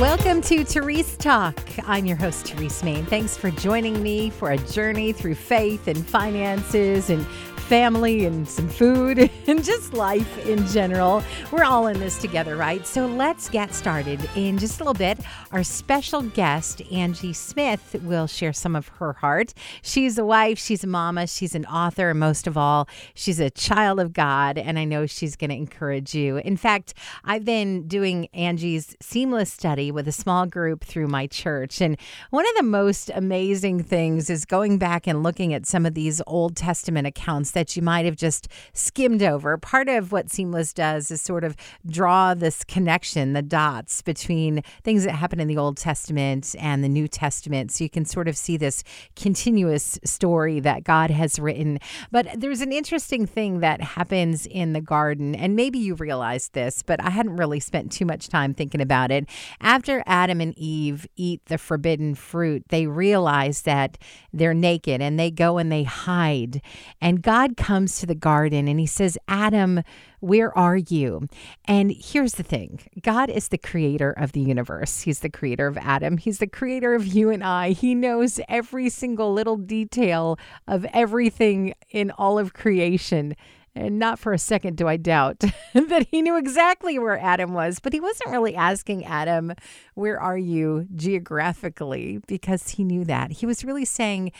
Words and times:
Welcome 0.00 0.42
to 0.42 0.64
Therese 0.64 1.16
Talk. 1.16 1.56
I'm 1.86 2.04
your 2.04 2.16
host, 2.16 2.48
Therese 2.48 2.82
Main. 2.82 3.06
Thanks 3.06 3.36
for 3.36 3.50
joining 3.50 4.02
me 4.02 4.28
for 4.30 4.50
a 4.50 4.58
journey 4.58 5.12
through 5.12 5.36
faith 5.36 5.88
and 5.88 6.06
finances 6.06 7.10
and 7.10 7.24
family 7.74 8.24
and 8.24 8.48
some 8.48 8.68
food 8.68 9.18
and 9.48 9.64
just 9.64 9.94
life 9.94 10.46
in 10.46 10.64
general. 10.68 11.24
We're 11.50 11.64
all 11.64 11.88
in 11.88 11.98
this 11.98 12.18
together, 12.18 12.54
right? 12.54 12.86
So 12.86 13.04
let's 13.04 13.48
get 13.48 13.74
started. 13.74 14.30
In 14.36 14.58
just 14.58 14.76
a 14.76 14.84
little 14.84 14.94
bit, 14.94 15.18
our 15.50 15.64
special 15.64 16.22
guest, 16.22 16.82
Angie 16.92 17.32
Smith, 17.32 17.96
will 18.04 18.28
share 18.28 18.52
some 18.52 18.76
of 18.76 18.86
her 18.86 19.14
heart. 19.14 19.54
She's 19.82 20.18
a 20.18 20.24
wife, 20.24 20.56
she's 20.56 20.84
a 20.84 20.86
mama, 20.86 21.26
she's 21.26 21.56
an 21.56 21.66
author, 21.66 22.10
and 22.10 22.20
most 22.20 22.46
of 22.46 22.56
all, 22.56 22.88
she's 23.12 23.40
a 23.40 23.50
child 23.50 23.98
of 23.98 24.12
God. 24.12 24.56
And 24.56 24.78
I 24.78 24.84
know 24.84 25.06
she's 25.06 25.34
going 25.34 25.50
to 25.50 25.56
encourage 25.56 26.14
you. 26.14 26.36
In 26.36 26.56
fact, 26.56 26.94
I've 27.24 27.44
been 27.44 27.88
doing 27.88 28.28
Angie's 28.34 28.94
seamless 29.02 29.52
study 29.52 29.90
with 29.90 30.06
a 30.06 30.12
small 30.12 30.46
group 30.46 30.84
through 30.84 31.08
my 31.08 31.26
church. 31.26 31.80
And 31.80 31.96
one 32.30 32.46
of 32.48 32.54
the 32.54 32.62
most 32.62 33.10
amazing 33.16 33.82
things 33.82 34.30
is 34.30 34.44
going 34.44 34.78
back 34.78 35.08
and 35.08 35.24
looking 35.24 35.52
at 35.52 35.66
some 35.66 35.84
of 35.84 35.94
these 35.94 36.22
Old 36.28 36.54
Testament 36.54 37.08
accounts 37.08 37.50
that 37.50 37.63
you 37.76 37.82
might 37.82 38.04
have 38.04 38.16
just 38.16 38.48
skimmed 38.72 39.22
over. 39.22 39.56
Part 39.56 39.88
of 39.88 40.12
what 40.12 40.30
Seamless 40.30 40.72
does 40.72 41.10
is 41.10 41.20
sort 41.20 41.44
of 41.44 41.56
draw 41.86 42.34
this 42.34 42.64
connection, 42.64 43.32
the 43.32 43.42
dots 43.42 44.02
between 44.02 44.62
things 44.82 45.04
that 45.04 45.12
happen 45.12 45.40
in 45.40 45.48
the 45.48 45.56
Old 45.56 45.76
Testament 45.76 46.54
and 46.58 46.84
the 46.84 46.88
New 46.88 47.08
Testament. 47.08 47.72
So 47.72 47.84
you 47.84 47.90
can 47.90 48.04
sort 48.04 48.28
of 48.28 48.36
see 48.36 48.56
this 48.56 48.84
continuous 49.16 49.98
story 50.04 50.60
that 50.60 50.84
God 50.84 51.10
has 51.10 51.38
written. 51.38 51.78
But 52.10 52.28
there's 52.36 52.60
an 52.60 52.72
interesting 52.72 53.26
thing 53.26 53.60
that 53.60 53.80
happens 53.80 54.46
in 54.46 54.72
the 54.72 54.80
garden, 54.80 55.34
and 55.34 55.56
maybe 55.56 55.78
you 55.78 55.94
realized 55.94 56.52
this, 56.54 56.82
but 56.82 57.02
I 57.02 57.10
hadn't 57.10 57.36
really 57.36 57.60
spent 57.60 57.92
too 57.92 58.04
much 58.04 58.28
time 58.28 58.54
thinking 58.54 58.80
about 58.80 59.10
it. 59.10 59.28
After 59.60 60.02
Adam 60.06 60.40
and 60.40 60.56
Eve 60.56 61.06
eat 61.16 61.44
the 61.46 61.58
forbidden 61.58 62.14
fruit, 62.14 62.64
they 62.68 62.86
realize 62.86 63.62
that 63.62 63.98
they're 64.32 64.54
naked 64.54 65.00
and 65.00 65.18
they 65.18 65.30
go 65.30 65.58
and 65.58 65.70
they 65.70 65.82
hide. 65.82 66.62
And 67.00 67.22
God 67.22 67.43
God 67.44 67.58
comes 67.58 67.98
to 67.98 68.06
the 68.06 68.14
garden 68.14 68.68
and 68.68 68.80
he 68.80 68.86
says, 68.86 69.18
Adam, 69.28 69.82
where 70.20 70.56
are 70.56 70.78
you? 70.78 71.28
And 71.66 71.92
here's 71.92 72.34
the 72.34 72.42
thing 72.42 72.80
God 73.02 73.28
is 73.28 73.48
the 73.48 73.58
creator 73.58 74.12
of 74.12 74.32
the 74.32 74.40
universe. 74.40 75.02
He's 75.02 75.20
the 75.20 75.28
creator 75.28 75.66
of 75.66 75.76
Adam. 75.76 76.16
He's 76.16 76.38
the 76.38 76.46
creator 76.46 76.94
of 76.94 77.06
you 77.06 77.28
and 77.28 77.44
I. 77.44 77.72
He 77.72 77.94
knows 77.94 78.40
every 78.48 78.88
single 78.88 79.34
little 79.34 79.58
detail 79.58 80.38
of 80.66 80.86
everything 80.94 81.74
in 81.90 82.10
all 82.12 82.38
of 82.38 82.54
creation. 82.54 83.34
And 83.74 83.98
not 83.98 84.18
for 84.18 84.32
a 84.32 84.38
second 84.38 84.78
do 84.78 84.88
I 84.88 84.96
doubt 84.96 85.40
that 85.74 86.06
he 86.10 86.22
knew 86.22 86.38
exactly 86.38 86.98
where 86.98 87.18
Adam 87.18 87.52
was, 87.52 87.78
but 87.78 87.92
he 87.92 88.00
wasn't 88.00 88.30
really 88.30 88.56
asking 88.56 89.04
Adam, 89.04 89.52
Where 89.94 90.18
are 90.18 90.38
you 90.38 90.86
geographically? 90.94 92.20
because 92.26 92.70
he 92.70 92.84
knew 92.84 93.04
that. 93.04 93.32
He 93.32 93.46
was 93.46 93.64
really 93.64 93.84
saying, 93.84 94.32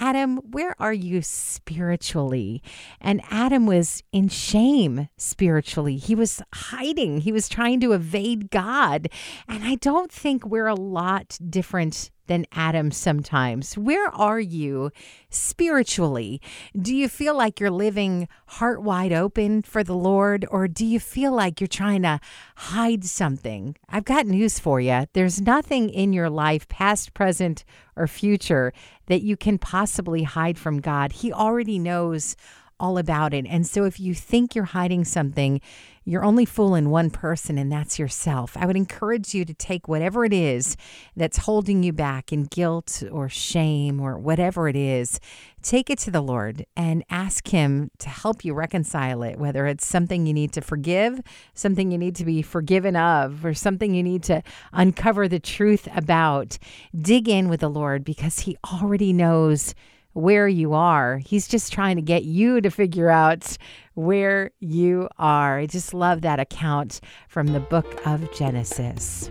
Adam, 0.00 0.36
where 0.38 0.74
are 0.78 0.92
you 0.92 1.22
spiritually? 1.22 2.62
And 3.00 3.20
Adam 3.30 3.66
was 3.66 4.02
in 4.12 4.28
shame 4.28 5.08
spiritually. 5.16 5.96
He 5.96 6.14
was 6.14 6.40
hiding, 6.54 7.22
he 7.22 7.32
was 7.32 7.48
trying 7.48 7.80
to 7.80 7.92
evade 7.92 8.50
God. 8.50 9.08
And 9.48 9.64
I 9.64 9.74
don't 9.76 10.12
think 10.12 10.46
we're 10.46 10.66
a 10.66 10.74
lot 10.74 11.38
different 11.48 12.10
than 12.28 12.46
Adam 12.52 12.90
sometimes. 12.90 13.76
Where 13.76 14.08
are 14.08 14.38
you 14.38 14.92
spiritually? 15.28 16.40
Do 16.80 16.94
you 16.94 17.08
feel 17.08 17.36
like 17.36 17.58
you're 17.58 17.70
living 17.70 18.28
heart 18.46 18.82
wide 18.82 19.12
open 19.12 19.62
for 19.62 19.82
the 19.82 19.96
Lord, 19.96 20.46
or 20.50 20.68
do 20.68 20.86
you 20.86 21.00
feel 21.00 21.32
like 21.32 21.60
you're 21.60 21.68
trying 21.68 22.02
to 22.02 22.20
hide 22.56 23.04
something? 23.04 23.76
I've 23.88 24.04
got 24.04 24.26
news 24.26 24.58
for 24.58 24.80
you. 24.80 25.06
There's 25.12 25.40
nothing 25.40 25.88
in 25.90 26.12
your 26.12 26.30
life, 26.30 26.68
past, 26.68 27.12
present, 27.12 27.64
or 27.96 28.06
future, 28.06 28.72
that 29.06 29.22
you 29.22 29.36
can 29.36 29.58
possibly 29.58 30.22
hide 30.22 30.58
from 30.58 30.80
God. 30.80 31.12
He 31.12 31.32
already 31.32 31.78
knows 31.78 32.36
all 32.80 32.98
about 32.98 33.34
it. 33.34 33.46
And 33.48 33.66
so 33.66 33.84
if 33.84 33.98
you 33.98 34.14
think 34.14 34.54
you're 34.54 34.64
hiding 34.64 35.04
something, 35.04 35.60
you're 36.08 36.24
only 36.24 36.46
fooling 36.46 36.88
one 36.88 37.10
person, 37.10 37.58
and 37.58 37.70
that's 37.70 37.98
yourself. 37.98 38.56
I 38.56 38.64
would 38.64 38.76
encourage 38.76 39.34
you 39.34 39.44
to 39.44 39.52
take 39.52 39.88
whatever 39.88 40.24
it 40.24 40.32
is 40.32 40.74
that's 41.14 41.36
holding 41.36 41.82
you 41.82 41.92
back 41.92 42.32
in 42.32 42.44
guilt 42.44 43.02
or 43.12 43.28
shame 43.28 44.00
or 44.00 44.16
whatever 44.16 44.68
it 44.68 44.76
is, 44.76 45.20
take 45.60 45.90
it 45.90 45.98
to 45.98 46.10
the 46.10 46.22
Lord 46.22 46.64
and 46.74 47.04
ask 47.10 47.48
Him 47.48 47.90
to 47.98 48.08
help 48.08 48.42
you 48.42 48.54
reconcile 48.54 49.22
it, 49.22 49.38
whether 49.38 49.66
it's 49.66 49.84
something 49.84 50.24
you 50.24 50.32
need 50.32 50.52
to 50.52 50.62
forgive, 50.62 51.20
something 51.52 51.90
you 51.90 51.98
need 51.98 52.16
to 52.16 52.24
be 52.24 52.40
forgiven 52.40 52.96
of, 52.96 53.44
or 53.44 53.52
something 53.52 53.92
you 53.92 54.02
need 54.02 54.22
to 54.22 54.42
uncover 54.72 55.28
the 55.28 55.40
truth 55.40 55.88
about. 55.94 56.56
Dig 56.98 57.28
in 57.28 57.50
with 57.50 57.60
the 57.60 57.68
Lord 57.68 58.02
because 58.02 58.40
He 58.40 58.56
already 58.72 59.12
knows 59.12 59.74
where 60.12 60.48
you 60.48 60.74
are. 60.74 61.18
He's 61.18 61.48
just 61.48 61.72
trying 61.72 61.96
to 61.96 62.02
get 62.02 62.24
you 62.24 62.60
to 62.60 62.70
figure 62.70 63.10
out 63.10 63.56
where 63.94 64.50
you 64.60 65.08
are. 65.18 65.58
I 65.58 65.66
just 65.66 65.94
love 65.94 66.22
that 66.22 66.40
account 66.40 67.00
from 67.28 67.48
the 67.48 67.60
book 67.60 68.00
of 68.06 68.32
Genesis. 68.32 69.30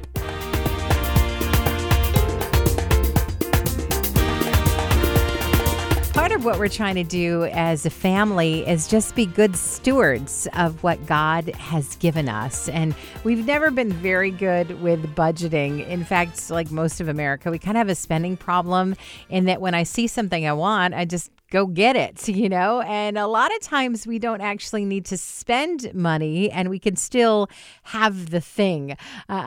Part 6.28 6.40
of 6.42 6.44
what 6.44 6.60
we're 6.60 6.68
trying 6.68 6.96
to 6.96 7.06
do 7.06 7.46
as 7.54 7.86
a 7.86 7.90
family 7.90 8.68
is 8.68 8.86
just 8.86 9.16
be 9.16 9.26
good 9.26 9.56
stewards 9.56 10.46
of 10.58 10.84
what 10.84 11.06
God 11.06 11.48
has 11.56 11.96
given 11.96 12.28
us. 12.28 12.68
And 12.68 12.94
we've 13.24 13.46
never 13.46 13.72
been 13.72 13.94
very 13.94 14.32
good 14.32 14.82
with 14.82 15.16
budgeting. 15.16 15.88
In 15.88 16.04
fact, 16.04 16.50
like 16.50 16.70
most 16.70 17.00
of 17.00 17.08
America, 17.08 17.50
we 17.50 17.58
kind 17.58 17.78
of 17.78 17.80
have 17.80 17.90
a 17.90 17.96
spending 17.96 18.36
problem 18.36 18.94
in 19.30 19.46
that 19.46 19.62
when 19.62 19.74
I 19.74 19.84
see 19.84 20.06
something 20.06 20.46
I 20.46 20.52
want, 20.52 20.94
I 20.94 21.06
just 21.06 21.32
go 21.50 21.66
get 21.66 21.96
it, 21.96 22.28
you 22.28 22.50
know? 22.50 22.82
And 22.82 23.18
a 23.18 23.28
lot 23.28 23.54
of 23.56 23.62
times 23.62 24.06
we 24.06 24.20
don't 24.20 24.42
actually 24.42 24.86
need 24.86 25.06
to 25.06 25.18
spend 25.18 25.94
money 25.94 26.52
and 26.52 26.70
we 26.70 26.80
can 26.80 26.96
still 26.96 27.50
have 27.84 28.30
the 28.30 28.42
thing. 28.42 28.92
Uh, 28.92 28.96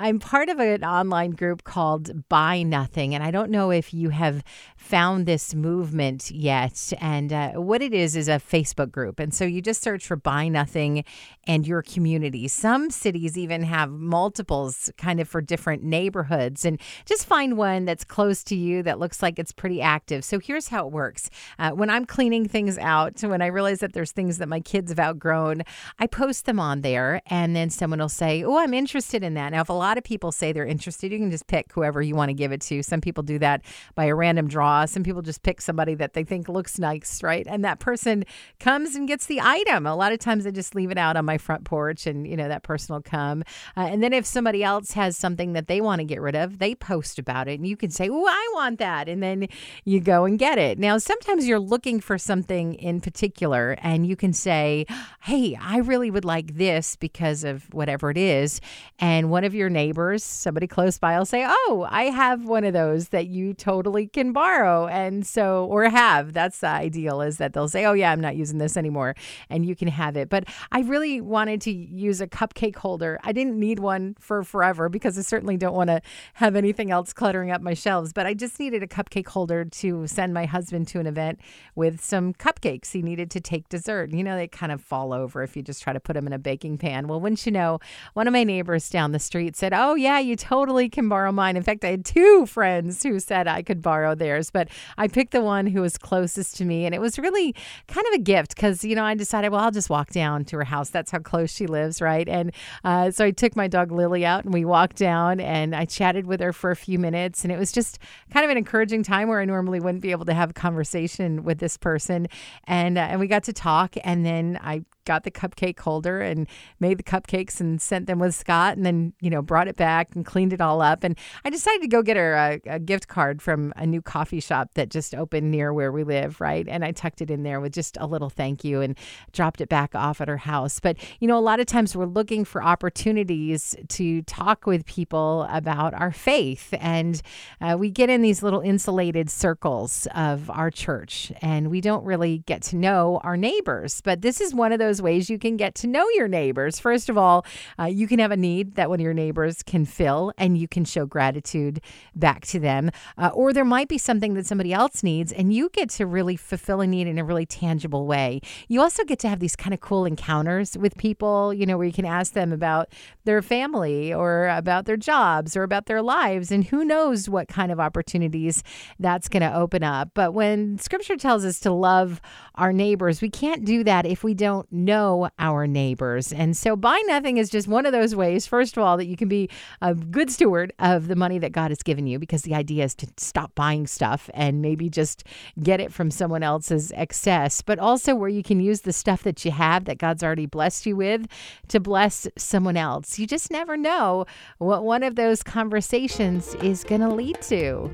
I'm 0.00 0.18
part 0.18 0.48
of 0.48 0.58
an 0.58 0.84
online 0.84 1.32
group 1.32 1.64
called 1.64 2.28
Buy 2.28 2.62
Nothing, 2.62 3.14
and 3.14 3.22
I 3.22 3.30
don't 3.30 3.50
know 3.50 3.70
if 3.70 3.92
you 3.92 4.10
have 4.10 4.42
found 4.76 5.26
this 5.26 5.54
movement 5.54 6.30
yet. 6.30 6.92
And 7.00 7.32
uh, 7.32 7.52
what 7.52 7.82
it 7.82 7.92
is 7.92 8.16
is 8.16 8.28
a 8.28 8.32
Facebook 8.40 8.90
group. 8.90 9.20
And 9.20 9.32
so 9.32 9.44
you 9.44 9.60
just 9.60 9.82
search 9.82 10.06
for 10.06 10.16
Buy 10.16 10.48
Nothing 10.48 11.04
and 11.46 11.66
your 11.66 11.82
community. 11.82 12.48
Some 12.48 12.90
cities 12.90 13.36
even 13.36 13.62
have 13.62 13.90
multiples 13.90 14.90
kind 14.96 15.20
of 15.20 15.28
for 15.28 15.40
different 15.40 15.82
neighborhoods. 15.82 16.64
And 16.64 16.80
just 17.04 17.26
find 17.26 17.56
one 17.56 17.84
that's 17.84 18.04
close 18.04 18.42
to 18.44 18.56
you 18.56 18.82
that 18.82 18.98
looks 18.98 19.22
like 19.22 19.38
it's 19.38 19.52
pretty 19.52 19.80
active. 19.80 20.24
So 20.24 20.38
here's 20.38 20.68
how 20.68 20.86
it 20.86 20.92
works. 20.92 21.30
Uh, 21.58 21.70
when 21.70 21.89
I'm 21.90 22.04
cleaning 22.04 22.48
things 22.48 22.78
out, 22.78 23.20
when 23.22 23.42
I 23.42 23.46
realize 23.46 23.80
that 23.80 23.92
there's 23.92 24.12
things 24.12 24.38
that 24.38 24.48
my 24.48 24.60
kids 24.60 24.90
have 24.90 24.98
outgrown, 24.98 25.62
I 25.98 26.06
post 26.06 26.46
them 26.46 26.60
on 26.60 26.80
there 26.82 27.22
and 27.26 27.54
then 27.54 27.70
someone 27.70 27.98
will 27.98 28.08
say, 28.08 28.42
Oh, 28.44 28.58
I'm 28.58 28.74
interested 28.74 29.22
in 29.22 29.34
that. 29.34 29.52
Now, 29.52 29.60
if 29.60 29.68
a 29.68 29.74
lot 29.74 29.98
of 29.98 30.04
people 30.04 30.32
say 30.32 30.52
they're 30.52 30.66
interested, 30.66 31.12
you 31.12 31.18
can 31.18 31.30
just 31.30 31.46
pick 31.46 31.72
whoever 31.72 32.00
you 32.02 32.14
want 32.14 32.28
to 32.30 32.34
give 32.34 32.52
it 32.52 32.60
to. 32.62 32.82
Some 32.82 33.00
people 33.00 33.22
do 33.22 33.38
that 33.38 33.62
by 33.94 34.06
a 34.06 34.14
random 34.14 34.48
draw. 34.48 34.84
Some 34.84 35.02
people 35.02 35.22
just 35.22 35.42
pick 35.42 35.60
somebody 35.60 35.94
that 35.94 36.14
they 36.14 36.24
think 36.24 36.48
looks 36.48 36.78
nice, 36.78 37.22
right? 37.22 37.46
And 37.48 37.64
that 37.64 37.80
person 37.80 38.24
comes 38.58 38.94
and 38.94 39.08
gets 39.08 39.26
the 39.26 39.40
item. 39.40 39.86
A 39.86 39.96
lot 39.96 40.12
of 40.12 40.18
times 40.18 40.46
I 40.46 40.50
just 40.50 40.74
leave 40.74 40.90
it 40.90 40.98
out 40.98 41.16
on 41.16 41.24
my 41.24 41.38
front 41.38 41.64
porch 41.64 42.06
and, 42.06 42.26
you 42.26 42.36
know, 42.36 42.48
that 42.48 42.62
person 42.62 42.94
will 42.94 43.02
come. 43.02 43.42
Uh, 43.76 43.88
and 43.90 44.02
then 44.02 44.12
if 44.12 44.26
somebody 44.26 44.62
else 44.62 44.92
has 44.92 45.16
something 45.16 45.52
that 45.52 45.66
they 45.66 45.80
want 45.80 46.00
to 46.00 46.04
get 46.04 46.20
rid 46.20 46.34
of, 46.34 46.58
they 46.58 46.74
post 46.74 47.18
about 47.18 47.48
it 47.48 47.58
and 47.58 47.66
you 47.66 47.76
can 47.76 47.90
say, 47.90 48.08
Oh, 48.08 48.26
I 48.26 48.50
want 48.54 48.78
that. 48.78 49.08
And 49.08 49.22
then 49.22 49.48
you 49.84 50.00
go 50.00 50.24
and 50.24 50.38
get 50.38 50.58
it. 50.58 50.78
Now, 50.78 50.98
sometimes 50.98 51.46
you're 51.46 51.58
looking 51.58 51.79
looking 51.80 51.98
for 51.98 52.18
something 52.18 52.74
in 52.74 53.00
particular 53.00 53.74
and 53.80 54.06
you 54.06 54.14
can 54.14 54.34
say, 54.34 54.84
Hey, 55.22 55.56
I 55.58 55.78
really 55.78 56.10
would 56.10 56.26
like 56.26 56.56
this 56.56 56.94
because 56.94 57.42
of 57.42 57.72
whatever 57.72 58.10
it 58.10 58.18
is. 58.18 58.60
And 58.98 59.30
one 59.30 59.44
of 59.44 59.54
your 59.54 59.70
neighbors, 59.70 60.22
somebody 60.22 60.66
close 60.66 60.98
by, 60.98 61.16
will 61.16 61.24
say, 61.24 61.46
Oh, 61.48 61.88
I 61.90 62.10
have 62.10 62.44
one 62.44 62.64
of 62.64 62.74
those 62.74 63.08
that 63.08 63.28
you 63.28 63.54
totally 63.54 64.06
can 64.06 64.34
borrow. 64.34 64.88
And 64.88 65.26
so, 65.26 65.64
or 65.70 65.88
have. 65.88 66.34
That's 66.34 66.58
the 66.58 66.66
ideal 66.66 67.22
is 67.22 67.38
that 67.38 67.54
they'll 67.54 67.66
say, 67.66 67.86
Oh, 67.86 67.94
yeah, 67.94 68.12
I'm 68.12 68.20
not 68.20 68.36
using 68.36 68.58
this 68.58 68.76
anymore. 68.76 69.14
And 69.48 69.64
you 69.64 69.74
can 69.74 69.88
have 69.88 70.18
it. 70.18 70.28
But 70.28 70.44
I 70.72 70.80
really 70.80 71.22
wanted 71.22 71.62
to 71.62 71.72
use 71.72 72.20
a 72.20 72.26
cupcake 72.26 72.76
holder. 72.76 73.18
I 73.24 73.32
didn't 73.32 73.58
need 73.58 73.78
one 73.78 74.16
for 74.20 74.42
forever 74.42 74.90
because 74.90 75.16
I 75.16 75.22
certainly 75.22 75.56
don't 75.56 75.74
want 75.74 75.88
to 75.88 76.02
have 76.34 76.56
anything 76.56 76.90
else 76.90 77.14
cluttering 77.14 77.50
up 77.50 77.62
my 77.62 77.72
shelves. 77.72 78.12
But 78.12 78.26
I 78.26 78.34
just 78.34 78.60
needed 78.60 78.82
a 78.82 78.86
cupcake 78.86 79.28
holder 79.28 79.64
to 79.64 80.06
send 80.06 80.34
my 80.34 80.44
husband 80.44 80.86
to 80.88 81.00
an 81.00 81.06
event 81.06 81.40
with 81.74 82.00
some 82.00 82.32
cupcakes. 82.34 82.92
He 82.92 83.02
needed 83.02 83.30
to 83.32 83.40
take 83.40 83.68
dessert. 83.68 84.12
You 84.12 84.22
know, 84.22 84.36
they 84.36 84.48
kind 84.48 84.72
of 84.72 84.80
fall 84.80 85.12
over 85.12 85.42
if 85.42 85.56
you 85.56 85.62
just 85.62 85.82
try 85.82 85.92
to 85.92 86.00
put 86.00 86.14
them 86.14 86.26
in 86.26 86.32
a 86.32 86.38
baking 86.38 86.78
pan. 86.78 87.08
Well, 87.08 87.20
wouldn't 87.20 87.40
you 87.46 87.52
know, 87.52 87.78
one 88.14 88.26
of 88.26 88.32
my 88.32 88.44
neighbors 88.44 88.88
down 88.88 89.12
the 89.12 89.18
street 89.18 89.56
said, 89.56 89.72
Oh, 89.72 89.94
yeah, 89.94 90.18
you 90.18 90.36
totally 90.36 90.88
can 90.88 91.08
borrow 91.08 91.32
mine. 91.32 91.56
In 91.56 91.62
fact, 91.62 91.84
I 91.84 91.90
had 91.90 92.04
two 92.04 92.46
friends 92.46 93.02
who 93.02 93.18
said 93.20 93.46
I 93.46 93.62
could 93.62 93.82
borrow 93.82 94.14
theirs, 94.14 94.50
but 94.50 94.68
I 94.98 95.08
picked 95.08 95.32
the 95.32 95.40
one 95.40 95.66
who 95.66 95.80
was 95.80 95.96
closest 95.98 96.56
to 96.56 96.64
me. 96.64 96.86
And 96.86 96.94
it 96.94 97.00
was 97.00 97.18
really 97.18 97.54
kind 97.88 98.06
of 98.08 98.14
a 98.14 98.18
gift 98.18 98.54
because, 98.54 98.84
you 98.84 98.94
know, 98.94 99.04
I 99.04 99.14
decided, 99.14 99.50
well, 99.50 99.62
I'll 99.62 99.70
just 99.70 99.90
walk 99.90 100.10
down 100.10 100.44
to 100.46 100.56
her 100.56 100.64
house. 100.64 100.90
That's 100.90 101.10
how 101.10 101.18
close 101.18 101.52
she 101.52 101.66
lives, 101.66 102.00
right? 102.00 102.28
And 102.28 102.52
uh, 102.84 103.10
so 103.10 103.24
I 103.24 103.30
took 103.30 103.56
my 103.56 103.68
dog 103.68 103.92
Lily 103.92 104.24
out 104.24 104.44
and 104.44 104.52
we 104.52 104.64
walked 104.64 104.96
down 104.96 105.40
and 105.40 105.74
I 105.74 105.84
chatted 105.84 106.26
with 106.26 106.40
her 106.40 106.52
for 106.52 106.70
a 106.70 106.76
few 106.76 106.98
minutes. 106.98 107.44
And 107.44 107.52
it 107.52 107.58
was 107.58 107.72
just 107.72 107.98
kind 108.32 108.44
of 108.44 108.50
an 108.50 108.56
encouraging 108.56 109.02
time 109.02 109.28
where 109.28 109.40
I 109.40 109.44
normally 109.44 109.80
wouldn't 109.80 110.02
be 110.02 110.10
able 110.10 110.24
to 110.26 110.34
have 110.34 110.54
conversation 110.54 111.44
with 111.44 111.58
this 111.60 111.76
person. 111.76 112.26
And, 112.64 112.98
uh, 112.98 113.02
and 113.02 113.20
we 113.20 113.28
got 113.28 113.44
to 113.44 113.52
talk. 113.52 113.94
And 114.02 114.26
then 114.26 114.58
I 114.62 114.84
got 115.10 115.24
the 115.24 115.30
cupcake 115.30 115.80
holder 115.80 116.20
and 116.20 116.46
made 116.78 116.96
the 116.96 117.02
cupcakes 117.02 117.60
and 117.60 117.82
sent 117.82 118.06
them 118.06 118.20
with 118.20 118.32
Scott 118.34 118.76
and 118.76 118.86
then, 118.86 119.12
you 119.20 119.28
know, 119.28 119.42
brought 119.42 119.66
it 119.66 119.76
back 119.76 120.14
and 120.14 120.24
cleaned 120.24 120.52
it 120.52 120.60
all 120.60 120.80
up. 120.80 121.02
And 121.02 121.18
I 121.44 121.50
decided 121.50 121.82
to 121.82 121.88
go 121.88 122.02
get 122.02 122.16
her 122.16 122.34
a, 122.34 122.60
a, 122.66 122.78
gift 122.78 123.08
card 123.08 123.42
from 123.42 123.72
a 123.74 123.86
new 123.86 124.02
coffee 124.02 124.38
shop 124.38 124.74
that 124.74 124.88
just 124.88 125.14
opened 125.14 125.50
near 125.50 125.72
where 125.72 125.90
we 125.90 126.04
live, 126.04 126.40
right? 126.40 126.64
And 126.68 126.84
I 126.84 126.92
tucked 126.92 127.20
it 127.20 127.30
in 127.30 127.42
there 127.42 127.60
with 127.60 127.72
just 127.72 127.96
a 128.00 128.06
little 128.06 128.30
thank 128.30 128.62
you 128.62 128.80
and 128.82 128.96
dropped 129.32 129.60
it 129.60 129.68
back 129.68 129.96
off 129.96 130.20
at 130.20 130.28
her 130.28 130.36
house. 130.36 130.78
But, 130.78 130.96
you 131.18 131.26
know, 131.26 131.38
a 131.38 131.40
lot 131.40 131.58
of 131.58 131.66
times 131.66 131.96
we're 131.96 132.06
looking 132.06 132.44
for 132.44 132.62
opportunities 132.62 133.74
to 133.88 134.22
talk 134.22 134.64
with 134.64 134.86
people 134.86 135.46
about 135.50 135.92
our 135.94 136.12
faith. 136.12 136.72
And 136.80 137.20
uh, 137.60 137.76
we 137.76 137.90
get 137.90 138.10
in 138.10 138.22
these 138.22 138.44
little 138.44 138.60
insulated 138.60 139.28
circles 139.28 140.06
of 140.14 140.50
our 140.50 140.70
church 140.70 141.32
and 141.42 141.49
we 141.70 141.80
don't 141.80 142.04
really 142.04 142.38
get 142.46 142.60
to 142.62 142.76
know 142.76 143.20
our 143.24 143.36
neighbors. 143.36 144.02
But 144.02 144.20
this 144.20 144.42
is 144.42 144.54
one 144.54 144.72
of 144.72 144.78
those 144.78 144.90
those 144.90 145.00
ways 145.00 145.30
you 145.30 145.38
can 145.38 145.56
get 145.56 145.76
to 145.76 145.86
know 145.86 146.04
your 146.14 146.26
neighbors. 146.26 146.80
First 146.80 147.08
of 147.08 147.16
all, 147.16 147.46
uh, 147.78 147.84
you 147.84 148.08
can 148.08 148.18
have 148.18 148.32
a 148.32 148.36
need 148.36 148.74
that 148.74 148.88
one 148.88 148.98
of 148.98 149.04
your 149.04 149.14
neighbors 149.14 149.62
can 149.62 149.84
fill, 149.84 150.32
and 150.36 150.58
you 150.58 150.66
can 150.66 150.84
show 150.84 151.06
gratitude 151.06 151.80
back 152.16 152.44
to 152.46 152.58
them. 152.58 152.90
Uh, 153.16 153.30
or 153.32 153.52
there 153.52 153.64
might 153.64 153.86
be 153.86 153.98
something 153.98 154.34
that 154.34 154.46
somebody 154.46 154.72
else 154.72 155.04
needs, 155.04 155.32
and 155.32 155.52
you 155.52 155.68
get 155.68 155.90
to 155.90 156.06
really 156.06 156.34
fulfill 156.34 156.80
a 156.80 156.88
need 156.88 157.06
in 157.06 157.18
a 157.18 157.24
really 157.24 157.46
tangible 157.46 158.04
way. 158.04 158.40
You 158.66 158.80
also 158.80 159.04
get 159.04 159.20
to 159.20 159.28
have 159.28 159.38
these 159.38 159.54
kind 159.54 159.72
of 159.72 159.80
cool 159.80 160.04
encounters 160.04 160.76
with 160.76 160.96
people, 160.96 161.54
you 161.54 161.64
know, 161.64 161.78
where 161.78 161.86
you 161.86 161.92
can 161.92 162.04
ask 162.04 162.32
them 162.32 162.52
about 162.52 162.88
their 163.24 163.42
family 163.42 164.12
or 164.12 164.48
about 164.48 164.86
their 164.86 164.96
jobs 164.96 165.56
or 165.56 165.62
about 165.62 165.86
their 165.86 166.02
lives. 166.02 166.50
And 166.50 166.64
who 166.64 166.84
knows 166.84 167.28
what 167.28 167.46
kind 167.46 167.70
of 167.70 167.78
opportunities 167.78 168.64
that's 168.98 169.28
going 169.28 169.42
to 169.42 169.54
open 169.54 169.84
up. 169.84 170.10
But 170.14 170.34
when 170.34 170.78
scripture 170.78 171.16
tells 171.16 171.39
us 171.44 171.60
to 171.60 171.70
love 171.72 172.20
our 172.56 172.72
neighbors, 172.72 173.22
we 173.22 173.30
can't 173.30 173.64
do 173.64 173.82
that 173.84 174.04
if 174.04 174.22
we 174.22 174.34
don't 174.34 174.70
know 174.70 175.30
our 175.38 175.66
neighbors. 175.66 176.32
And 176.32 176.56
so 176.56 176.76
buy 176.76 177.00
nothing 177.06 177.38
is 177.38 177.48
just 177.48 177.68
one 177.68 177.86
of 177.86 177.92
those 177.92 178.14
ways, 178.14 178.46
first 178.46 178.76
of 178.76 178.82
all, 178.82 178.96
that 178.98 179.06
you 179.06 179.16
can 179.16 179.28
be 179.28 179.48
a 179.80 179.94
good 179.94 180.30
steward 180.30 180.72
of 180.78 181.08
the 181.08 181.16
money 181.16 181.38
that 181.38 181.52
God 181.52 181.70
has 181.70 181.82
given 181.82 182.06
you 182.06 182.18
because 182.18 182.42
the 182.42 182.54
idea 182.54 182.84
is 182.84 182.94
to 182.96 183.08
stop 183.16 183.54
buying 183.54 183.86
stuff 183.86 184.28
and 184.34 184.60
maybe 184.60 184.90
just 184.90 185.24
get 185.62 185.80
it 185.80 185.92
from 185.92 186.10
someone 186.10 186.42
else's 186.42 186.92
excess, 186.92 187.62
but 187.62 187.78
also 187.78 188.14
where 188.14 188.28
you 188.28 188.42
can 188.42 188.60
use 188.60 188.82
the 188.82 188.92
stuff 188.92 189.22
that 189.22 189.44
you 189.44 189.50
have 189.50 189.86
that 189.86 189.98
God's 189.98 190.22
already 190.22 190.46
blessed 190.46 190.86
you 190.86 190.96
with 190.96 191.26
to 191.68 191.80
bless 191.80 192.28
someone 192.36 192.76
else. 192.76 193.18
You 193.18 193.26
just 193.26 193.50
never 193.50 193.76
know 193.76 194.26
what 194.58 194.84
one 194.84 195.02
of 195.02 195.16
those 195.16 195.42
conversations 195.42 196.54
is 196.56 196.84
going 196.84 197.00
to 197.00 197.08
lead 197.08 197.40
to. 197.42 197.90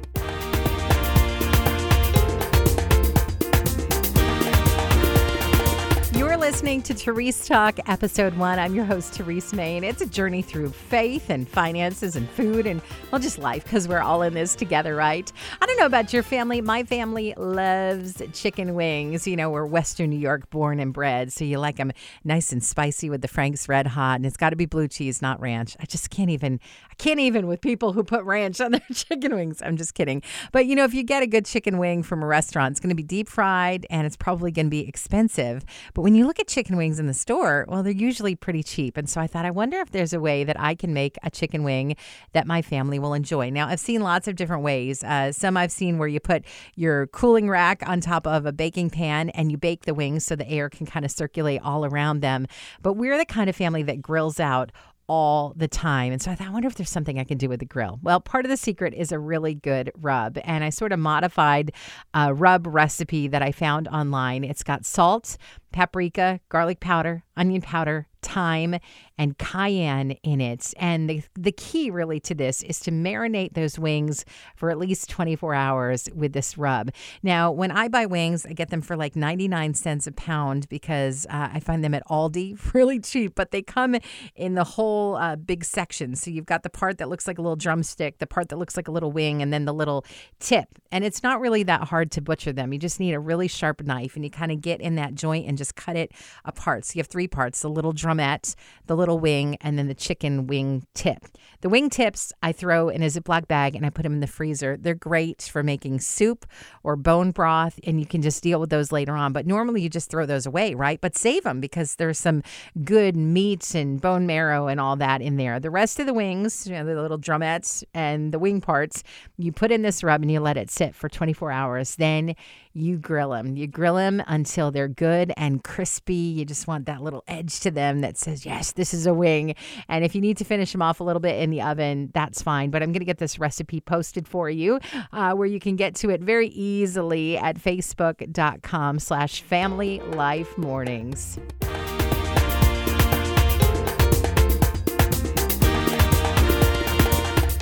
Listening 6.57 6.81
to 6.81 6.95
Therese 6.95 7.47
Talk, 7.47 7.79
episode 7.87 8.35
one. 8.39 8.59
I'm 8.59 8.75
your 8.75 8.87
host, 8.87 9.13
Therese 9.13 9.53
Main. 9.53 9.85
It's 9.85 10.01
a 10.01 10.07
journey 10.07 10.41
through 10.41 10.71
faith 10.71 11.29
and 11.29 11.47
finances 11.47 12.17
and 12.17 12.27
food 12.31 12.67
and, 12.67 12.81
well, 13.11 13.21
just 13.21 13.39
life 13.39 13.65
because 13.65 13.87
we're 13.87 14.01
all 14.01 14.23
in 14.23 14.33
this 14.33 14.55
together, 14.55 14.95
right? 14.95 15.31
I 15.61 15.67
don't 15.67 15.77
know 15.77 15.85
about 15.85 16.15
your 16.15 16.23
family. 16.23 16.63
My 16.63 16.83
family 16.83 17.35
loves 17.37 18.23
chicken 18.33 18.75
wings. 18.75 19.27
You 19.27 19.37
know, 19.37 19.51
we're 19.51 19.67
Western 19.67 20.09
New 20.09 20.19
York 20.19 20.49
born 20.49 20.81
and 20.81 20.95
bred, 20.95 21.31
so 21.31 21.45
you 21.45 21.59
like 21.59 21.77
them 21.77 21.93
nice 22.25 22.53
and 22.53 22.65
spicy 22.65 23.11
with 23.11 23.21
the 23.21 23.29
Frank's 23.29 23.69
Red 23.69 23.89
Hot, 23.89 24.17
and 24.17 24.25
it's 24.25 24.39
got 24.39 24.49
to 24.51 24.57
be 24.57 24.65
blue 24.65 24.89
cheese, 24.89 25.21
not 25.21 25.39
ranch. 25.43 25.77
I 25.79 25.85
just 25.85 26.09
can't 26.09 26.31
even, 26.31 26.59
I 26.91 26.95
can't 26.95 27.21
even 27.21 27.49
with 27.49 27.61
people 27.61 27.93
who 27.93 28.03
put 28.03 28.25
ranch 28.25 28.63
on 28.63 28.71
their 28.73 28.81
chicken 28.95 29.35
wings. 29.35 29.61
I'm 29.61 29.77
just 29.77 29.93
kidding. 29.93 30.23
But, 30.53 30.65
you 30.65 30.75
know, 30.75 30.85
if 30.85 30.95
you 30.95 31.03
get 31.03 31.23
a 31.23 31.27
good 31.27 31.45
chicken 31.45 31.77
wing 31.77 32.03
from 32.03 32.23
a 32.23 32.27
restaurant, 32.27 32.71
it's 32.71 32.81
going 32.81 32.89
to 32.89 32.97
be 32.97 33.03
deep 33.03 33.29
fried 33.29 33.85
and 33.91 34.07
it's 34.07 34.17
probably 34.17 34.51
going 34.51 34.67
to 34.67 34.71
be 34.71 34.89
expensive. 34.89 35.63
But 35.93 36.01
when 36.01 36.15
you 36.15 36.27
look 36.27 36.37
look 36.37 36.46
chicken 36.47 36.77
wings 36.77 36.99
in 36.99 37.07
the 37.07 37.15
store, 37.15 37.67
well, 37.69 37.83
they're 37.83 37.93
usually 37.93 38.35
pretty 38.35 38.63
cheap. 38.63 38.97
And 38.97 39.09
so 39.09 39.21
I 39.21 39.27
thought, 39.27 39.45
I 39.45 39.51
wonder 39.51 39.79
if 39.81 39.91
there's 39.91 40.13
a 40.13 40.21
way 40.21 40.45
that 40.45 40.59
I 40.59 40.75
can 40.75 40.93
make 40.93 41.17
a 41.23 41.31
chicken 41.31 41.65
wing 41.65 41.97
that 42.33 42.47
my 42.47 42.63
family 42.63 42.99
will 42.99 43.15
enjoy. 43.15 43.51
Now, 43.51 43.69
I've 43.69 43.81
seen 43.81 44.01
lots 44.01 44.29
of 44.29 44.37
different 44.37 44.63
ways. 44.63 45.03
Uh, 45.03 45.33
some 45.33 45.57
I've 45.57 45.73
seen 45.73 45.99
where 45.99 46.09
you 46.09 46.21
put 46.21 46.45
your 46.75 47.07
cooling 47.09 47.49
rack 47.49 47.83
on 47.87 48.01
top 48.01 48.27
of 48.27 48.47
a 48.47 48.53
baking 48.53 48.91
pan 48.91 49.31
and 49.31 49.51
you 49.51 49.59
bake 49.59 49.85
the 49.85 49.95
wings 49.95 50.25
so 50.25 50.37
the 50.37 50.49
air 50.49 50.69
can 50.69 50.87
kind 50.87 51.05
of 51.05 51.11
circulate 51.11 51.61
all 51.63 51.85
around 51.85 52.21
them. 52.21 52.47
But 52.83 52.95
we're 52.95 53.19
the 53.19 53.25
kind 53.25 53.51
of 53.51 53.57
family 53.57 53.83
that 53.85 54.03
grills 54.03 54.41
out 54.41 54.73
all 55.09 55.53
the 55.57 55.69
time. 55.69 56.13
And 56.13 56.21
so 56.21 56.31
I 56.31 56.35
thought, 56.35 56.49
I 56.49 56.51
wonder 56.51 56.69
if 56.69 56.75
there's 56.75 56.91
something 56.91 57.19
I 57.19 57.25
can 57.25 57.39
do 57.39 57.49
with 57.49 57.61
the 57.61 57.67
grill. 57.67 57.99
Well, 58.03 58.21
part 58.21 58.45
of 58.45 58.51
the 58.51 58.57
secret 58.57 58.95
is 58.95 59.13
a 59.13 59.19
really 59.19 59.55
good 59.55 59.93
rub. 60.01 60.39
And 60.45 60.65
I 60.65 60.71
sort 60.71 60.93
of 60.93 60.99
modified 60.99 61.73
a 62.15 62.35
rub 62.35 62.67
recipe 62.67 63.29
that 63.29 63.43
I 63.43 63.53
found 63.53 63.89
online. 63.89 64.45
It's 64.45 64.63
got 64.63 64.85
salt, 64.85 65.37
paprika, 65.73 66.41
garlic 66.49 66.81
powder, 66.81 67.25
onion 67.37 67.63
powder, 67.63 68.07
thyme, 68.27 68.77
and 69.19 69.39
cayenne 69.39 70.13
in 70.23 70.41
it. 70.41 70.75
And 70.79 71.09
the, 71.09 71.23
the 71.35 71.53
key 71.53 71.91
really 71.91 72.19
to 72.21 72.35
this 72.35 72.63
is 72.63 72.81
to 72.81 72.91
marinate 72.91 73.55
those 73.55 73.79
wings 73.79 74.25
for 74.57 74.71
at 74.71 74.79
least 74.79 75.09
24 75.09 75.55
hours 75.55 76.09
with 76.15 76.33
this 76.33 76.59
rub. 76.59 76.91
Now, 77.23 77.51
when 77.51 77.71
I 77.71 77.89
buy 77.89 78.07
wings, 78.07 78.45
I 78.45 78.53
get 78.53 78.71
them 78.71 78.83
for 78.83 78.97
like 78.97 79.17
99 79.17 79.75
cents 79.75 80.07
a 80.07 80.13
pound 80.13 80.69
because 80.69 81.27
uh, 81.31 81.51
I 81.53 81.61
find 81.61 81.85
them 81.85 81.95
at 81.95 82.07
Aldi 82.09 82.59
really 82.75 82.99
cheap, 82.99 83.35
but 83.35 83.53
they 83.53 83.63
come 83.63 83.97
in 84.35 84.55
the 84.55 84.65
whole 84.65 85.17
uh, 85.17 85.37
big 85.37 85.65
section. 85.65 86.17
So 86.17 86.31
you've 86.31 86.47
got 86.47 86.63
the 86.63 86.71
part 86.71 86.99
that 86.99 87.09
looks 87.09 87.27
like 87.27 87.39
a 87.39 87.43
little 87.43 87.57
drumstick, 87.57 88.19
the 88.19 88.27
part 88.27 88.49
that 88.49 88.57
looks 88.57 88.77
like 88.77 88.89
a 88.89 88.93
little 88.93 89.13
wing, 89.13 89.41
and 89.41 89.53
then 89.53 89.65
the 89.65 89.75
little 89.75 90.05
tip. 90.41 90.69
And 90.91 91.05
it's 91.05 91.23
not 91.23 91.41
really 91.41 91.63
that 91.65 91.85
hard 91.85 92.11
to 92.13 92.21
butcher 92.21 92.53
them. 92.53 92.73
You 92.73 92.79
just 92.79 93.01
need 93.01 93.13
a 93.13 93.21
really 93.21 93.49
sharp 93.49 93.83
knife 93.83 94.17
and 94.17 94.25
you 94.25 94.31
kind 94.31 94.51
of 94.51 94.61
get 94.61 94.81
in 94.81 94.97
that 94.97 95.15
joint 95.15 95.47
and 95.47 95.57
just 95.57 95.66
cut 95.73 95.97
it 95.97 96.13
apart. 96.45 96.85
So 96.85 96.97
you 96.97 97.01
have 97.01 97.09
three 97.09 97.29
parts 97.29 97.61
the 97.61 97.71
little 97.71 97.93
drumette, 97.93 98.55
the 98.87 98.97
little 98.97 99.19
wing, 99.19 99.57
and 99.61 99.79
then 99.79 99.89
the 99.89 99.95
chicken 99.95 100.47
wing 100.47 100.87
tip. 100.95 101.27
The 101.63 101.69
wing 101.69 101.91
tips 101.91 102.33
I 102.43 102.53
throw 102.53 102.89
in 102.89 103.03
a 103.03 103.07
Ziploc 103.07 103.49
bag 103.49 103.75
and 103.75 103.85
I 103.85 103.91
put 103.91 104.03
them 104.03 104.13
in 104.13 104.21
the 104.21 104.27
freezer. 104.27 104.77
They're 104.77 104.95
great 104.95 105.43
for 105.43 105.63
making 105.63 106.01
soup 106.01 106.47
or 106.83 106.97
bone 106.97 107.31
broth, 107.31 107.81
and 107.85 107.99
you 107.99 108.07
can 108.07 108.23
just 108.23 108.43
deal 108.43 108.61
with 108.61 108.71
those 108.71 108.93
later 108.93 109.17
on. 109.17 109.33
But 109.33 109.47
normally 109.47 109.83
you 109.83 109.89
just 109.89 110.11
throw 110.11 110.27
those 110.27 110.47
away, 110.47 110.75
right? 110.75 111.01
But 111.01 111.17
save 111.17 111.45
them 111.45 111.61
because 111.61 111.97
there's 111.97 112.19
some 112.19 112.43
good 112.85 113.17
meat 113.17 113.75
and 113.75 114.01
bone 114.01 114.27
marrow 114.27 114.69
and 114.69 114.81
all 114.81 114.97
that 114.97 115.23
in 115.23 115.37
there. 115.37 115.59
The 115.59 115.71
rest 115.71 115.99
of 115.99 116.07
the 116.07 116.15
wings, 116.15 116.67
you 116.67 116.75
know, 116.75 116.85
the 116.85 117.01
little 117.01 117.19
drumettes 117.19 117.85
and 117.95 118.33
the 118.33 118.39
wing 118.39 118.61
parts, 118.61 119.03
you 119.37 119.53
put 119.53 119.73
in 119.73 119.83
this 119.83 120.05
rub 120.05 120.23
and 120.23 120.31
you 120.31 120.41
let 120.41 120.57
it 120.57 120.71
sit 120.71 120.95
for 120.95 121.09
24 121.09 121.51
hours. 121.51 121.97
Then 121.97 122.35
you 122.77 122.99
grill 122.99 123.31
them. 123.31 123.57
You 123.57 123.67
grill 123.67 123.95
them 123.95 124.23
until 124.27 124.71
they're 124.71 124.89
good 124.89 125.33
and 125.37 125.65
crispy. 125.65 126.15
You 126.15 126.45
just 126.45 126.67
want 126.67 126.87
that 126.87 127.03
little 127.03 127.25
edge 127.27 127.61
to 127.61 127.71
them 127.71 128.01
that 128.01 128.19
says, 128.19 128.45
yes, 128.45 128.73
this 128.73 128.93
is 128.93 129.07
a 129.07 129.15
wing. 129.15 129.55
And 129.89 130.05
if 130.05 130.15
you 130.15 130.21
need 130.21 130.37
to 130.39 130.45
finish 130.45 130.73
them 130.73 130.83
off 130.83 131.01
a 131.01 131.05
little 131.05 131.21
bit 131.21 131.41
in 131.41 131.51
the 131.51 131.63
oven, 131.63 132.11
that's 132.13 132.43
fine. 132.43 132.71
But 132.71 132.83
I'm 132.83 132.93
going 132.93 133.01
to 133.01 133.07
get 133.07 133.19
this 133.19 133.39
recipe 133.39 133.81
posted 133.81 134.29
for 134.29 134.51
you 134.51 134.79
uh, 135.13 135.33
where 135.33 135.47
you 135.47 135.61
can 135.61 135.77
get 135.77 135.95
to 135.97 136.11
it 136.11 136.21
very 136.21 136.49
easily 136.49 137.39
at 137.39 137.57
facebook.com 137.57 138.99
slash 138.99 139.41
family 139.41 140.01
life 140.01 140.57
mornings. 140.59 141.39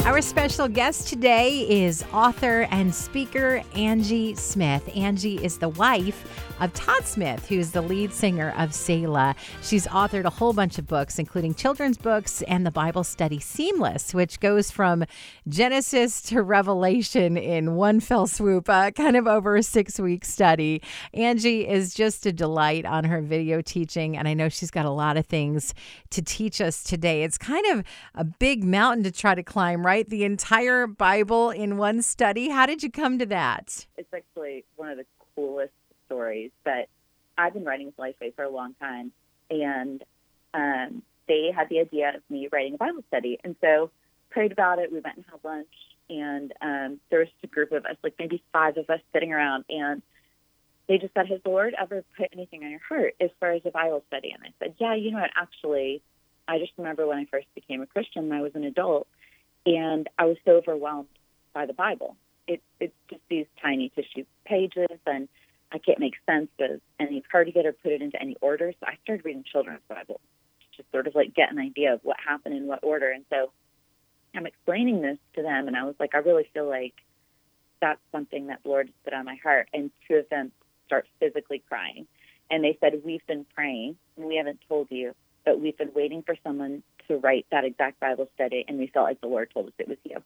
Our 0.05 0.21
special 0.21 0.69
guest 0.69 1.09
today 1.09 1.61
is 1.61 2.05
author 2.13 2.69
and 2.71 2.95
speaker 2.95 3.63
Angie 3.75 4.35
Smith. 4.35 4.87
Angie 4.95 5.43
is 5.43 5.57
the 5.57 5.71
wife 5.71 6.54
of 6.61 6.73
Todd 6.73 7.05
Smith, 7.05 7.49
who's 7.49 7.71
the 7.71 7.83
lead 7.83 8.13
singer 8.13 8.55
of 8.57 8.75
Selah. 8.75 9.35
She's 9.63 9.87
authored 9.87 10.25
a 10.25 10.31
whole 10.31 10.53
bunch 10.53 10.79
of 10.79 10.87
books, 10.87 11.19
including 11.19 11.55
children's 11.55 11.99
books 11.99 12.43
and 12.43 12.65
the 12.65 12.71
Bible 12.71 13.05
study 13.05 13.41
Seamless, 13.41 14.15
which 14.15 14.41
goes 14.41 14.71
from 14.71 15.05
Genesis 15.49 16.23
to 16.23 16.43
Revelation 16.43 17.37
in 17.37 17.75
one 17.75 18.01
fell 18.01 18.27
swoop, 18.27 18.69
uh, 18.69 18.91
kind 18.93 19.17
of 19.17 19.27
over 19.27 19.57
a 19.57 19.63
six 19.63 19.99
week 19.99 20.25
study. 20.25 20.81
Angie 21.13 21.67
is 21.67 21.95
just 21.95 22.27
a 22.27 22.33
delight 22.33 22.85
on 22.85 23.05
her 23.05 23.21
video 23.21 23.61
teaching, 23.61 24.17
and 24.17 24.29
I 24.29 24.35
know 24.35 24.49
she's 24.49 24.71
got 24.71 24.87
a 24.87 24.91
lot 24.91 25.17
of 25.17 25.27
things 25.27 25.75
to 26.11 26.23
teach 26.23 26.61
us 26.61 26.83
today. 26.83 27.25
It's 27.25 27.39
kind 27.39 27.67
of 27.67 27.85
a 28.15 28.25
big 28.25 28.65
mountain 28.65 29.05
to 29.05 29.11
try 29.11 29.35
to 29.35 29.43
climb, 29.43 29.85
right? 29.85 30.09
The 30.09 30.25
entire 30.25 30.87
Bible 30.87 31.51
in 31.51 31.77
one 31.77 32.03
study. 32.03 32.49
How 32.49 32.67
did 32.67 32.83
you 32.83 32.91
come 32.91 33.19
to 33.19 33.27
that? 33.27 33.87
It's 33.97 34.13
actually 34.15 34.65
one 34.77 34.91
of 34.91 34.99
the 34.99 35.07
coolest 35.35 35.73
stories, 36.07 36.51
but 36.65 36.89
I've 37.37 37.55
been 37.55 37.65
writing 37.65 37.87
with 37.87 37.97
Lifeway 37.97 38.35
for 38.35 38.45
a 38.45 38.51
long 38.51 38.75
time, 38.75 39.13
and 39.51 40.03
um, 40.53 41.03
they 41.27 41.51
had 41.55 41.69
the 41.69 41.81
idea 41.81 42.13
of 42.15 42.23
me 42.29 42.49
writing 42.51 42.75
a 42.75 42.79
Bible 42.79 43.03
study, 43.09 43.39
and 43.43 43.57
so 43.61 43.91
prayed 44.31 44.53
about 44.53 44.79
it. 44.79 44.93
We 44.93 45.01
went 45.01 45.17
and 45.17 45.25
had 45.31 45.41
lunch, 45.43 45.69
and 46.09 46.53
um, 46.61 47.01
there 47.11 47.21
was 47.21 47.29
a 47.43 47.47
group 47.47 47.73
of 47.73 47.85
us, 47.87 47.97
like 48.03 48.15
maybe 48.19 48.43
five 48.53 48.77
of 48.77 48.89
us, 48.91 49.01
sitting 49.13 49.33
around, 49.33 49.65
and 49.69 50.03
they 50.89 50.99
just 50.99 51.15
said, 51.15 51.29
"Has 51.29 51.41
the 51.43 51.51
Lord 51.51 51.75
ever 51.81 52.05
put 52.17 52.29
anything 52.33 52.63
on 52.63 52.71
your 52.71 52.81
heart 52.89 53.15
as 53.21 53.31
far 53.41 53.53
as 53.53 53.63
a 53.65 53.71
Bible 53.71 54.03
study?" 54.09 54.33
And 54.33 54.43
I 54.45 54.53
said, 54.59 54.75
"Yeah, 54.79 54.95
you 54.95 55.11
know 55.11 55.21
what? 55.21 55.31
Actually, 55.35 56.03
I 56.47 56.59
just 56.59 56.73
remember 56.77 57.07
when 57.07 57.19
I 57.19 57.25
first 57.27 57.47
became 57.55 57.81
a 57.83 57.87
Christian, 57.87 58.31
I 58.33 58.43
was 58.43 58.53
an 58.55 58.65
adult, 58.65 59.09
and 59.67 60.09
I 60.19 60.27
was 60.27 60.37
so 60.45 60.53
overwhelmed 60.53 61.09
by 61.53 61.67
the 61.67 61.73
Bible. 61.73 62.17
It, 62.47 62.63
it's 62.79 62.95
just 63.09 63.23
these 63.31 63.47
tiny 63.63 63.89
tissue 63.89 64.25
pages, 64.45 64.99
and 65.07 65.29
I 65.75 65.79
can't 65.79 65.99
make 65.99 66.15
sense 66.25 66.49
of 66.61 66.81
any 67.01 67.21
part 67.33 67.49
of 67.49 67.57
it 67.57 67.67
or 67.67 67.73
put 67.73 67.91
it 67.91 68.01
into 68.01 68.21
any 68.21 68.37
order. 68.41 68.73
So 68.79 68.87
I 68.87 68.97
started 69.03 69.25
reading 69.25 69.43
children's 69.51 69.83
Bible, 69.89 70.21
to 70.61 70.77
just 70.77 70.91
sort 70.93 71.09
of 71.09 71.17
like 71.17 71.35
get 71.35 71.51
an 71.51 71.59
idea 71.59 71.95
of 71.95 72.01
what 72.05 72.17
happened 72.25 72.55
in 72.55 72.69
what 72.69 72.85
order. 72.85 73.11
And 73.11 73.25
so 73.29 73.51
I'm 74.37 74.47
explaining 74.47 75.03
this 75.03 75.19
to 75.35 75.43
them, 75.43 75.67
and 75.67 75.77
I 75.77 75.83
was 75.83 75.97
like, 75.99 76.15
I 76.15 76.19
really 76.19 76.49
feel 76.55 76.69
like 76.69 76.95
that's 77.81 78.01
something 78.13 78.47
that 78.47 78.63
the 78.63 78.69
Lord 78.69 78.87
has 78.87 78.95
put 79.03 79.15
on 79.15 79.25
my 79.25 79.35
heart. 79.43 79.69
And 79.75 79.91
two 80.07 80.15
of 80.15 80.29
them 80.29 80.53
start 80.87 81.07
physically 81.19 81.63
crying. 81.69 82.07
And 82.51 82.63
they 82.63 82.79
said, 82.81 83.03
We've 83.05 83.27
been 83.27 83.45
praying, 83.55 83.97
and 84.17 84.27
we 84.27 84.37
haven't 84.37 84.61
told 84.69 84.89
you, 84.91 85.13
but 85.45 85.61
we've 85.61 85.77
been 85.77 85.93
waiting 85.93 86.23
for 86.23 86.37
someone 86.45 86.85
to 87.09 87.17
write 87.17 87.47
that 87.51 87.65
exact 87.65 87.99
Bible 87.99 88.29
study, 88.37 88.65
and 88.69 88.79
we 88.79 88.87
felt 88.87 89.07
like 89.07 89.21
the 89.21 89.27
Lord 89.27 89.51
told 89.53 89.67
us 89.67 89.73
it 89.79 89.89
was 89.89 89.99
you. 90.05 90.23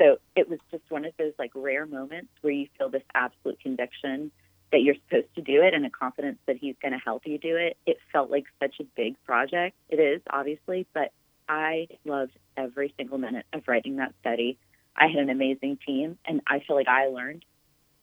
So 0.00 0.18
it 0.36 0.48
was 0.48 0.58
just 0.70 0.84
one 0.90 1.04
of 1.04 1.12
those 1.18 1.32
like 1.38 1.50
rare 1.54 1.86
moments 1.86 2.30
where 2.40 2.52
you 2.52 2.68
feel 2.78 2.88
this 2.88 3.02
absolute 3.14 3.58
conviction 3.60 4.30
that 4.72 4.82
you're 4.82 4.96
supposed 5.08 5.34
to 5.36 5.40
do 5.40 5.62
it 5.62 5.74
and 5.74 5.86
a 5.86 5.90
confidence 5.90 6.38
that 6.46 6.56
He's 6.56 6.74
going 6.80 6.92
to 6.92 6.98
help 6.98 7.22
you 7.26 7.38
do 7.38 7.56
it. 7.56 7.76
It 7.86 7.98
felt 8.12 8.30
like 8.30 8.44
such 8.60 8.76
a 8.80 8.84
big 8.96 9.14
project. 9.24 9.76
It 9.88 9.96
is, 9.96 10.20
obviously, 10.30 10.86
but 10.92 11.12
I 11.48 11.88
loved 12.04 12.32
every 12.56 12.94
single 12.96 13.18
minute 13.18 13.46
of 13.52 13.62
writing 13.66 13.96
that 13.96 14.14
study. 14.20 14.58
I 14.96 15.08
had 15.08 15.16
an 15.16 15.30
amazing 15.30 15.78
team, 15.86 16.18
and 16.24 16.40
I 16.46 16.60
feel 16.66 16.76
like 16.76 16.88
I 16.88 17.06
learned 17.06 17.44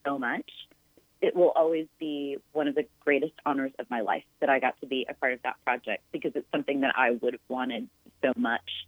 so 0.05 0.17
much. 0.17 0.49
It 1.21 1.35
will 1.35 1.51
always 1.55 1.87
be 1.99 2.37
one 2.51 2.67
of 2.67 2.75
the 2.75 2.85
greatest 2.99 3.33
honors 3.45 3.71
of 3.79 3.89
my 3.89 4.01
life 4.01 4.23
that 4.39 4.49
I 4.49 4.59
got 4.59 4.79
to 4.81 4.87
be 4.87 5.05
a 5.07 5.13
part 5.13 5.33
of 5.33 5.41
that 5.43 5.55
project 5.63 6.03
because 6.11 6.31
it's 6.35 6.49
something 6.51 6.81
that 6.81 6.93
I 6.97 7.11
would 7.11 7.33
have 7.33 7.41
wanted 7.47 7.87
so 8.23 8.33
much 8.35 8.87